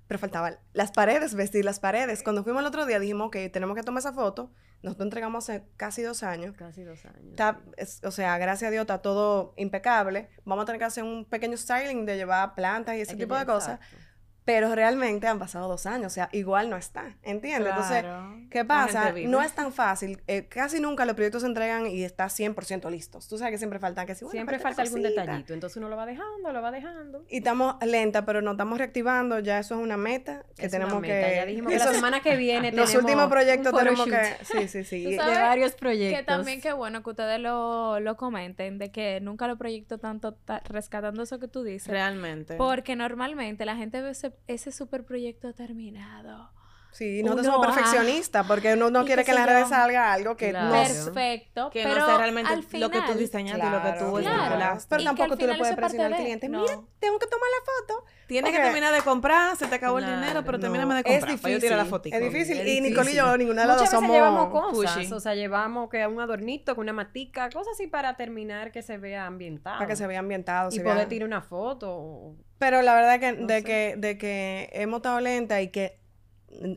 [0.08, 2.24] pero faltaban las paredes, vestir las paredes.
[2.24, 4.52] Cuando fuimos el otro día dijimos, ok, tenemos que tomar esa foto.
[4.84, 6.56] Nosotros entregamos hace casi dos años.
[6.58, 7.30] Casi dos años.
[7.32, 10.30] Está, es- o sea, gracias a Dios está todo impecable.
[10.44, 13.46] Vamos a tener que hacer un pequeño styling de llevar plantas y ese tipo de
[13.46, 13.80] cosas.
[13.80, 14.11] exacto.
[14.44, 17.70] Pero realmente han pasado dos años, o sea, igual no está, ¿entiendes?
[17.70, 18.04] Entonces,
[18.50, 19.14] ¿qué pasa?
[19.28, 20.20] No es tan fácil.
[20.26, 23.28] eh, casi nunca los proyectos se entregan y está 100% listos.
[23.28, 25.90] Tú sabes que siempre faltan que sí, bueno, Siempre falta falta algún detallito, entonces uno
[25.90, 27.24] lo va dejando, lo va dejando.
[27.30, 29.38] Y estamos lenta, pero nos estamos reactivando.
[29.40, 31.30] Ya eso es una meta que Es tenemos una meta.
[31.30, 31.36] que.
[31.36, 34.36] Ya dijimos que la semana que viene los tenemos últimos proyectos tenemos que.
[34.44, 35.06] Sí, sí, sí.
[35.12, 36.20] De varios proyectos.
[36.20, 40.34] Que también qué bueno que ustedes lo, lo comenten, de que nunca lo proyecto tanto
[40.34, 41.88] ta- rescatando eso que tú dices.
[41.90, 42.56] Realmente.
[42.56, 46.50] Porque normalmente la gente ve ese, ese super proyecto terminado.
[46.92, 50.12] Sí, nosotros uno, somos ah, perfeccionistas porque uno no quiere que en las redes salga
[50.12, 50.68] algo que Claro.
[50.68, 53.92] no Perfecto, Que pero no sea realmente al lo que tú diseñaste y lo que
[54.00, 54.78] tú Claro.
[54.90, 56.50] Pero Y tampoco tú le puedes presionar al cliente.
[56.50, 56.62] no.
[56.62, 58.06] Mira, tengo que tomar la foto.
[58.28, 61.06] Tienes que terminar de comprar, se te acabó el dinero, pero no, termíname de es
[61.20, 61.38] comprar.
[61.40, 62.16] para yo tirar la difícil, fotico.
[62.18, 62.58] Es difícil.
[62.60, 62.84] Es y difícil.
[62.90, 65.14] Nicole y yo, ninguna de las Muchas dos veces somos llevamos cosas, pushy.
[65.14, 68.98] o sea, llevamos que un adornito, que una matica, cosas así para terminar que se
[68.98, 69.78] vea ambientado.
[69.78, 70.70] para que se vea ambientado.
[70.72, 72.36] y se poder tirar una foto.
[72.58, 73.64] Pero la verdad que, No de, sé.
[73.64, 76.00] que, de que hemos estado lenta y que,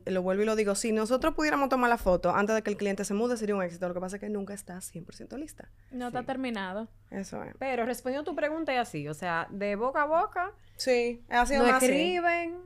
[0.07, 2.77] lo vuelvo y lo digo, si nosotros pudiéramos tomar la foto antes de que el
[2.77, 3.89] cliente se mude, sería un éxito.
[3.89, 5.69] Lo que pasa es que nunca está 100% lista.
[5.91, 6.27] No está Sí.
[6.27, 6.89] terminado.
[7.11, 7.55] Eso es.
[7.59, 11.45] Pero respondiendo a tu pregunta es así, o sea, de boca a boca, Sí, ha
[11.47, 11.87] sido no más así.
[11.87, 12.57] escriben.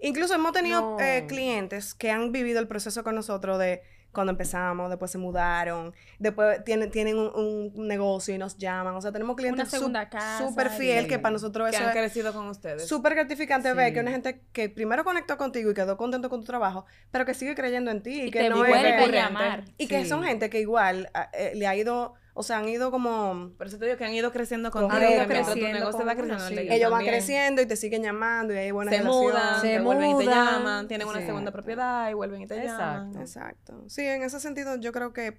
[0.00, 1.00] Incluso hemos tenido No.
[1.00, 5.92] eh, clientes que han vivido el proceso con nosotros de cuando empezamos, después se mudaron,
[6.18, 8.94] después tienen, tienen un, un negocio y nos llaman.
[8.96, 12.48] O sea, tenemos clientes súper fiel que para nosotros Que eso han es crecido con
[12.48, 12.86] ustedes.
[12.88, 16.46] súper gratificante ver que una gente que primero conectó contigo y quedó contento con tu
[16.46, 19.06] trabajo, pero que sigue creyendo en ti y, Y que te no es vuelve a
[19.06, 19.64] llamar.
[19.76, 20.08] Y que Sí.
[20.08, 23.50] son gente que igual a- eh, le ha ido, o sea, han ido como...
[23.58, 24.94] Por eso te digo que han ido creciendo contigo.
[24.94, 26.44] Han ido mientras tu creciendo negocio con va uno, creciendo.
[26.44, 26.54] el sí.
[26.54, 29.66] de ellos Ellos van creciendo y te siguen llamando y hay buena Se mudan, Se
[29.68, 30.46] te vuelven y te mudan.
[30.54, 32.82] llaman, tienen una segunda propiedad y vuelven y te Exacto.
[32.82, 33.20] llaman.
[33.20, 33.84] Exacto.
[33.88, 35.38] Sí, en ese sentido yo creo que,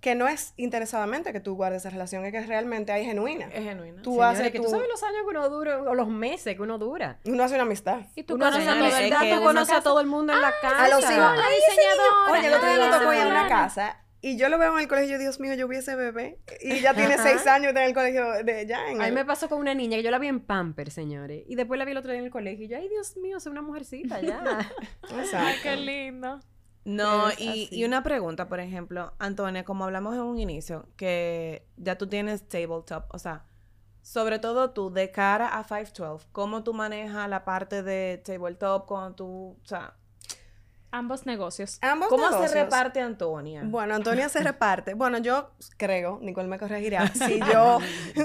[0.00, 3.46] que no es interesadamente que tú guardes esa relación, es que realmente hay genuina.
[3.52, 4.02] Es genuino.
[4.02, 6.76] Tú haces que tú sabes los años que uno dura, o los meses que uno
[6.76, 7.20] dura.
[7.24, 8.00] Uno hace una amistad.
[8.16, 9.22] Y tú Uno conoces a señores, todo el es mundo.
[9.24, 10.84] que tú en conoces a todo el mundo en la casa.
[10.84, 11.14] A los hijos.
[11.14, 12.32] Ay.
[12.32, 14.80] Oye, el otro día me tocó ir a una casa y yo lo veo en
[14.80, 17.22] el colegio Dios mío, yo vi ese bebé y ya tiene Ajá.
[17.24, 19.74] seis años en el colegio de ya en A mí el- me pasó con una
[19.74, 21.42] niña que yo la vi en Pamper, señores.
[21.46, 22.64] Y después la vi el otro día en el colegio.
[22.64, 24.70] Y yo, ay, Dios mío, soy una mujercita ya.
[25.18, 25.58] Exacto.
[25.62, 26.40] Qué lindo.
[26.84, 31.96] No, y, y una pregunta, por ejemplo, Antonia, como hablamos en un inicio, que ya
[31.96, 33.44] tú tienes tabletop, o sea,
[34.02, 39.14] sobre todo tú, de cara a 512, ¿cómo tú manejas la parte de tabletop cuando
[39.14, 39.26] tú,
[39.62, 39.94] o sea,
[40.92, 41.78] Ambos negocios.
[41.80, 42.50] Ambos cómo negocios.
[42.52, 43.62] se reparte Antonia?
[43.64, 44.94] Bueno, Antonia se reparte.
[44.94, 47.78] Bueno, yo creo, Nicole me corregirá, si yo,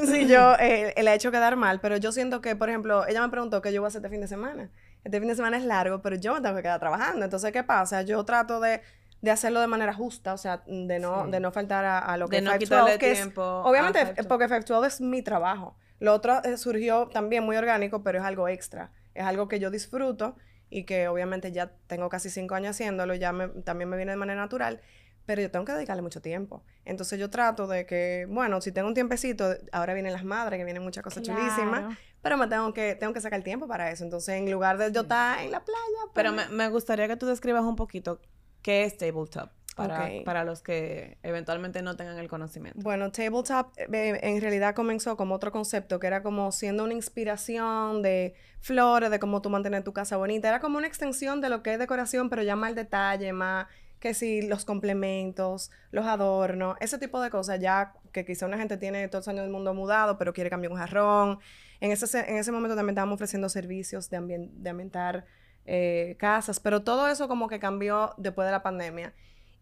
[0.05, 3.21] si yo eh, le he hecho quedar mal, pero yo siento que, por ejemplo, ella
[3.21, 4.69] me preguntó qué yo voy a hacer este fin de semana.
[5.03, 7.23] Este fin de semana es largo, pero yo me tengo que quedar trabajando.
[7.23, 8.01] Entonces, ¿qué pasa?
[8.01, 8.81] Yo trato de,
[9.21, 11.31] de hacerlo de manera justa, o sea, de no, Sí.
[11.31, 13.41] de no faltar a, a lo que de es no 512, quitarle que es- tiempo.
[13.63, 14.27] Obviamente, 512.
[14.27, 15.77] porque 512 es mi trabajo.
[15.99, 18.91] Lo otro eh, surgió también muy orgánico, pero es algo extra.
[19.15, 20.35] Es algo que yo disfruto
[20.69, 24.17] y que obviamente ya tengo casi cinco años haciéndolo, ya me- también me viene de
[24.17, 24.81] manera natural,
[25.25, 26.63] pero yo tengo que dedicarle mucho tiempo.
[26.85, 30.63] Entonces yo trato de que, bueno, si tengo un tiempecito, ahora vienen las madres, que
[30.65, 31.83] vienen muchas cosas chulísimas,
[32.21, 34.03] pero me tengo que, tengo que sacar tiempo para eso.
[34.05, 35.81] Entonces, en lugar de yo estar en la playa,
[36.13, 38.21] Pero pues, me, me gustaría que tú describas un poquito
[38.61, 42.79] qué es tabletop para, para los que eventualmente no tengan el conocimiento.
[42.81, 48.01] Bueno, Tabletop eh, en realidad comenzó como otro concepto, que era como siendo una inspiración
[48.01, 50.47] de flores, de cómo tú mantener tu casa bonita.
[50.49, 53.67] Era como una extensión de lo que es decoración, pero ya más al detalle, más
[53.99, 58.77] que si los complementos, los adornos, ese tipo de cosas, ya que quizá una gente
[58.77, 61.39] tiene todos los años del mundo mudado, pero quiere cambiar un jarrón.
[61.79, 65.25] En ese, se- en ese momento también estábamos ofreciendo servicios de, ambien- de ambientar
[65.65, 69.13] eh, casas, pero todo eso como que cambió después de la pandemia.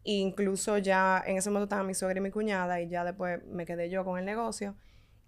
[0.07, 3.65] Incluso ya en ese momento estaban mi suegra y mi cuñada y ya después me
[3.65, 4.75] quedé yo con el negocio.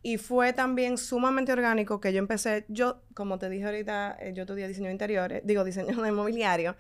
[0.04, 4.44] Y fue también sumamente orgánico que yo empecé, yo, como te dije ahorita, eh, yo
[4.44, 6.76] estudié diseño interior, eh, digo, diseño de mobiliario.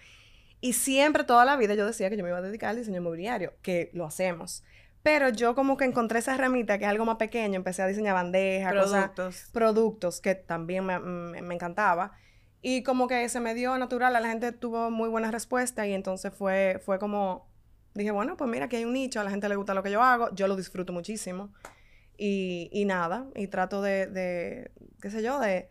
[0.62, 2.97] Y siempre, toda la vida, yo decía que yo me iba a dedicar al diseño
[2.97, 4.63] inmobiliario, que lo hacemos.
[5.01, 8.13] Pero yo como que encontré esa ramita, que es algo más pequeño, empecé a diseñar
[8.13, 9.49] bandejas, cosas, Productos.
[9.51, 12.12] productos que también me, me- me encantaba.
[12.62, 15.93] Y como que se me dio natural, a la gente tuvo muy buena respuesta y
[15.93, 17.47] entonces fue, fue como,
[17.97, 19.91] dije, bueno, pues mira, aquí hay un nicho, a la gente le gusta lo que
[19.91, 21.53] yo hago, yo lo disfruto muchísimo.
[22.17, 25.69] Y, y nada, y trato de, de, qué sé yo, de,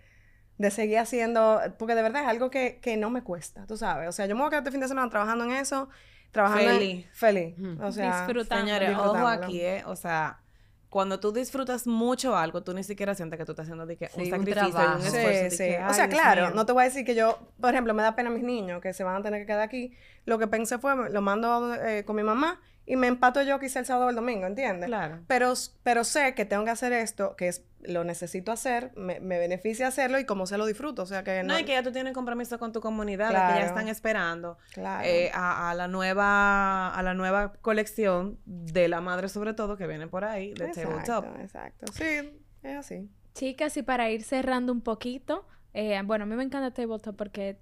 [0.59, 4.09] de seguir haciendo, porque de verdad es algo que, que no me cuesta, tú sabes.
[4.09, 5.89] O sea, yo me voy a quedar este fin de semana trabajando en eso,
[6.31, 7.07] trabajando en- Feliz.
[7.15, 7.59] feliz.
[7.59, 7.85] Ujú.
[7.85, 8.65] O sea, Disfrutando.
[8.67, 9.83] Señores, ojo aquí, ¿eh?
[9.87, 10.41] O sea,
[10.89, 14.09] cuando tú disfrutas mucho algo, tú ni siquiera sientes que tú estás haciendo de que
[14.09, 15.01] Sí, un un sacrificio y un trabajo.
[15.01, 15.43] Sí, esfuerzo.
[15.43, 15.57] de sí.
[15.57, 18.15] que, O sea, claro, no te voy a decir que yo, por ejemplo, me da
[18.15, 19.93] pena a mis niños que se van a tener que quedar aquí.
[20.25, 23.81] Lo que pensé fue, lo mando eh, con mi mamá y me empato yo quizá
[23.81, 24.87] el sábado o el domingo, ¿entiendes?
[24.87, 25.19] Claro.
[25.27, 29.39] Pero, pero sé que tengo que hacer esto, que es lo necesito hacer, me, me
[29.39, 31.03] beneficia hacerlo y como se lo disfruto.
[31.03, 31.55] O sea que no.
[31.55, 33.61] No, y que ya tú tienes compromiso con tu comunidad, de que Claro.
[33.61, 35.05] ya están esperando Claro.
[35.07, 39.87] eh, a, a la nueva a la nueva colección de la madre sobre todo que
[39.87, 41.41] viene por ahí de exacto, tabletop.
[41.41, 41.93] exacto.
[41.93, 43.09] Sí, es así.
[43.35, 47.59] Chicas, y para ir cerrando un poquito, eh, bueno, a mí me encanta Tabletop porque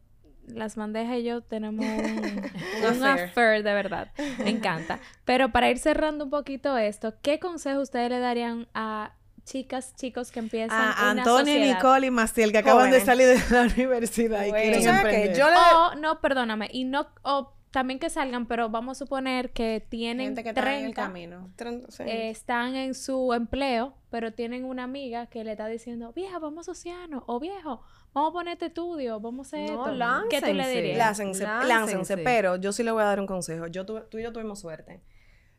[0.47, 3.29] las bandejas y yo tenemos un, un affair.
[3.31, 4.13] affair de verdad.
[4.39, 5.01] Me encanta.
[5.25, 10.31] Pero para ir cerrando un poquito esto, ¿qué consejo ustedes le darían a chicas, chicos
[10.31, 11.75] que empiezan A una Antonio, sociedad?
[11.77, 15.37] Nicole y Maciel que acaban de salir de la universidad y quieren emprender.
[15.37, 19.51] Yo le- O, no, perdóname, y no, o también que salgan, pero vamos a suponer
[19.51, 21.51] que tienen Gente que está en el 30, camino.
[21.89, 22.05] Sí.
[22.05, 26.69] eh, están en su empleo, pero tienen una amiga que le está diciendo, vieja, vamos
[26.69, 30.29] a asociarnos, o viejo, vamos a ponerte estudio, vamos a hacer No, esto.
[30.31, 30.99] ¿Qué tú le dirías?
[30.99, 31.69] Láncense, Láncense.
[31.69, 33.67] láncense, pero yo sí le voy a dar un consejo.
[33.67, 35.03] Yo tuve- tú y yo tuvimos suerte.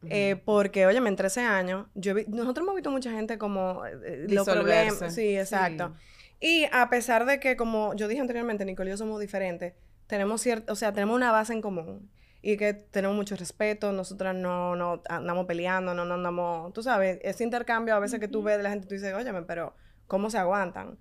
[0.09, 4.25] Eh, porque, oye, en 13 años, yo vi- nosotros hemos visto mucha gente como eh,
[4.29, 4.87] los Disolverse.
[4.91, 5.15] problemas.
[5.15, 5.93] Sí, exacto.
[6.39, 9.73] Y a pesar de que, como yo dije anteriormente, Nicole y yo somos diferentes,
[10.07, 12.09] tenemos cierto, o sea, tenemos una base en común.
[12.41, 17.17] Y que tenemos mucho respeto, nosotras no, no andamos peleando, no, no andamos, tú sabes,
[17.23, 20.29] ese intercambio a veces que tú ves de la gente, tú dices, óyeme, pero ¿cómo
[20.29, 20.99] se aguantan?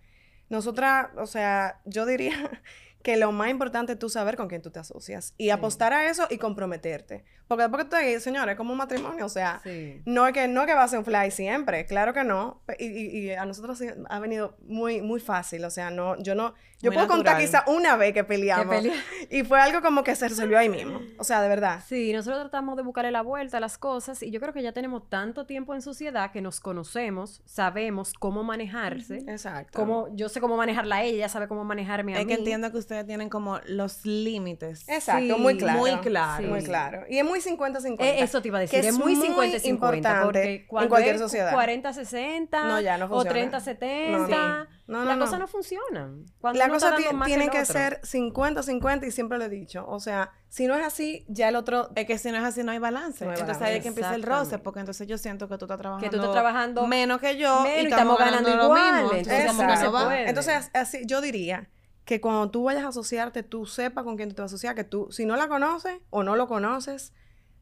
[0.49, 2.63] Nosotras, o sea, yo diría
[3.05, 6.09] que lo más importante es tú saber con quién tú te asocias y apostar a
[6.11, 7.23] eso y comprometerte.
[7.47, 10.01] Porque después que tú ahí, señores, es como un matrimonio, o sea, Sí.
[10.07, 12.63] no es que no es que va a ser un fly siempre, claro que no.
[12.79, 16.55] Y, y- y a nosotros ha venido muy muy fácil, o sea, no yo no
[16.81, 18.95] yo puedo contar quizá una vez que peleamos pelea-
[19.31, 21.01] y fue algo como que se resolvió ahí mismo.
[21.19, 21.81] O sea, de verdad.
[21.87, 24.73] Sí, nosotros tratamos de buscarle la vuelta a las cosas y yo creo que ya
[24.73, 29.79] tenemos tanto tiempo en sociedad que nos conocemos, sabemos cómo manejarse, Exacto.
[29.79, 32.33] cómo yo sé cómo manejarla a ella, ella sabe cómo manejarme a Es mí.
[32.33, 34.89] que entiendo que ustedes tienen como los límites.
[34.89, 35.79] Exacto, Sí, muy claro.
[35.79, 36.47] muy claro.
[36.49, 37.05] Muy claro.
[37.09, 38.05] Y es muy 50-50.
[38.05, 41.15] Eh, eso te iba a decir, que es muy 50-50 importante porque cuando en cualquier
[41.17, 41.53] es sociedad.
[41.53, 43.35] 40-60 No, ya no o funciona.
[43.51, 44.27] 30-70, No.
[44.27, 44.33] Sí.
[44.87, 45.25] No, no, las no.
[45.25, 46.27] cosas no funcionan.
[46.41, 49.85] Cuando La cosa tiene que, ser 50-50 y siempre lo he dicho.
[49.89, 51.91] O sea, si no es así, ya el otro...
[51.95, 53.25] Es que si no es así, no hay balance.
[53.25, 53.65] No hay entonces balance.
[53.65, 56.11] ahí es que empieza el roce, porque entonces yo siento que tú estás trabajando, Que
[56.11, 60.29] tú estás trabajando menos que yo menos y y estamos, ganando ganando, lo igual, puede.
[60.29, 61.69] Entonces, así, yo diría
[62.05, 64.75] que cuando tú vayas a asociarte, tú sepas con quién tú te vas a asociar,
[64.75, 67.13] que tú, si no la conoces o no lo conoces,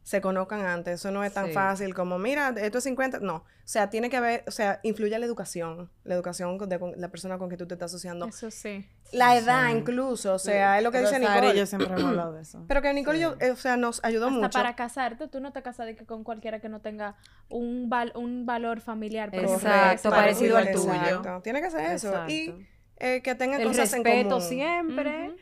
[0.03, 0.95] se conozcan antes.
[0.95, 1.53] Eso no es tan Sí.
[1.53, 3.21] fácil como, mira, esto es 50.
[3.21, 3.37] No.
[3.37, 7.09] O sea, tiene que ver, o sea, influye la educación, la educación de con- la
[7.09, 8.27] persona con que tú te estás asociando.
[8.27, 8.85] Eso sí.
[9.13, 11.59] La edad incluso, o sea, es lo que dice Rosario y Nicole.
[11.61, 12.65] yo siempre hemos hablado de eso.
[12.69, 14.51] Pero que Nicole y yo, eh, o sea, nos ayudó Hasta mucho.
[14.59, 17.15] para casarte, tú no te casas de que con cualquiera que no tenga
[17.49, 19.31] un, val- un valor familiar.
[19.33, 20.93] Exacto, ese parecido al tuyo.
[20.95, 21.41] Exacto.
[21.45, 22.13] Tiene que ser eso.
[22.27, 22.65] Y Exacto.
[22.99, 24.49] eh, que tengan el cosas en respeto común.
[24.49, 25.37] siempre Ujú.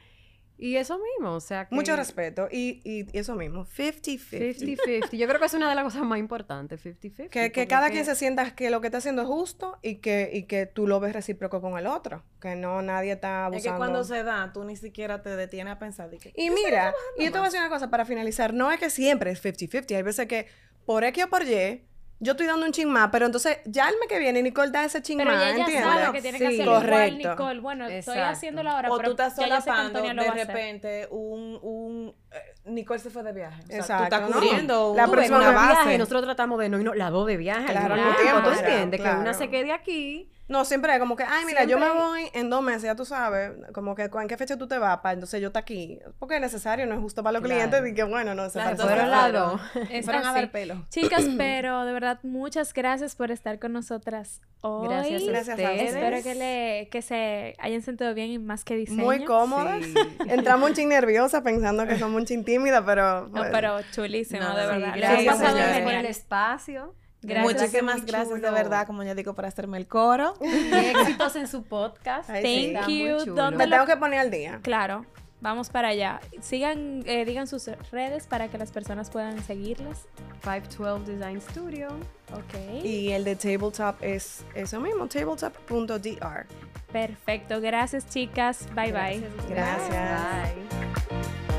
[0.62, 2.46] Y eso mismo, o sea que Mucho respeto.
[2.52, 4.58] Y, y eso mismo, 50-50.
[4.58, 5.16] 50-50.
[5.16, 7.30] Yo creo que es una de las cosas más importantes, 50-50.
[7.30, 9.96] Que, que cada es quien se sienta que lo que está haciendo es justo y
[9.96, 12.22] que, y que tú lo ves recíproco con el otro.
[12.42, 13.68] Que no nadie está abusando.
[13.68, 16.34] Es que cuando se da, tú ni siquiera te detienes a pensar de que...
[16.36, 18.52] Y mira, y yo te voy a decir una cosa para finalizar.
[18.52, 19.96] No es que siempre es 50-50.
[19.96, 20.46] Hay veces que
[20.84, 21.84] por X o por Y,
[22.22, 24.84] yo estoy dando un chin más, pero entonces ya el mes que viene Nicole da
[24.84, 25.90] ese chin Pero más, ya ella ¿entiendes?
[25.92, 26.62] sabe que tiene que Sí.
[26.62, 27.30] igual, Correcto.
[27.30, 27.60] Nicole.
[27.60, 28.32] Bueno, estoy Exacto.
[28.36, 30.32] haciéndolo ahora, O pero tú estás ya yo sé que solapando, Antonia lo de va
[30.34, 30.46] a hacer.
[30.48, 31.58] repente, un...
[31.62, 33.62] un eh, Nicole se fue de viaje.
[33.62, 34.40] O sea, Exacto, tú estás ¿no?
[34.40, 35.98] cubriendo La un- Tú ves, próxima una vez viaje, base.
[35.98, 38.48] nosotros tratamos de no irnos las dos de viaje Claro, al mismo tiempo, tiempo, ¿tú
[38.50, 39.00] o sea, entiendes?
[39.00, 40.30] Que una se quede aquí.
[40.50, 43.04] No, siempre es como que, ay, mira, yo me voy en dos meses, ya tú
[43.04, 46.00] sabes, como que en qué fecha tú te vas, para entonces yo estar aquí.
[46.18, 47.70] Porque es necesario, no es justo para los Claro.
[47.70, 49.60] clientes y que bueno, no se Claro, parece fueron.
[49.92, 50.84] Es Fueron a dar pelo.
[50.90, 54.88] Chicas, pero de verdad, muchas gracias por estar con nosotras hoy.
[54.88, 55.94] Gracias a Gracias a ustedes.
[55.94, 59.04] Espero que, le, que se hayan sentido bien y más que diseño.
[59.04, 59.84] Muy cómodas.
[59.84, 59.94] Sí.
[60.28, 63.28] Entramos un chin nerviosa pensando que somos un chin tímida, pero...
[63.28, 64.94] No, pero chulísimo, No, de verdad.
[64.96, 66.94] Gracias, Sí, por el espacio.
[67.22, 67.54] Gracias.
[67.54, 70.34] Muchísimas gracias de verdad, como yo digo, por hacerme el coro.
[70.40, 72.30] Y éxitos en su podcast.
[72.30, 72.72] Ay, sí.
[72.74, 73.18] Thank muy you.
[73.24, 73.34] chulo.
[73.34, 74.58] ¿Dónde Me lo- tengo que poner al día.
[74.62, 75.04] Claro,
[75.40, 76.20] vamos para allá.
[76.40, 80.06] Sigan, eh, digan sus redes para que las personas puedan seguirlas.
[80.42, 81.88] 512 Design Studio.
[82.32, 82.84] Ok.
[82.84, 86.46] Y el de tabletop es eso mismo, tabletop.dr.
[86.90, 87.60] Perfecto.
[87.60, 88.66] Gracias, chicas.
[88.74, 89.22] Bye bye.
[89.48, 90.54] Gracias.
[90.54, 91.49] Bye.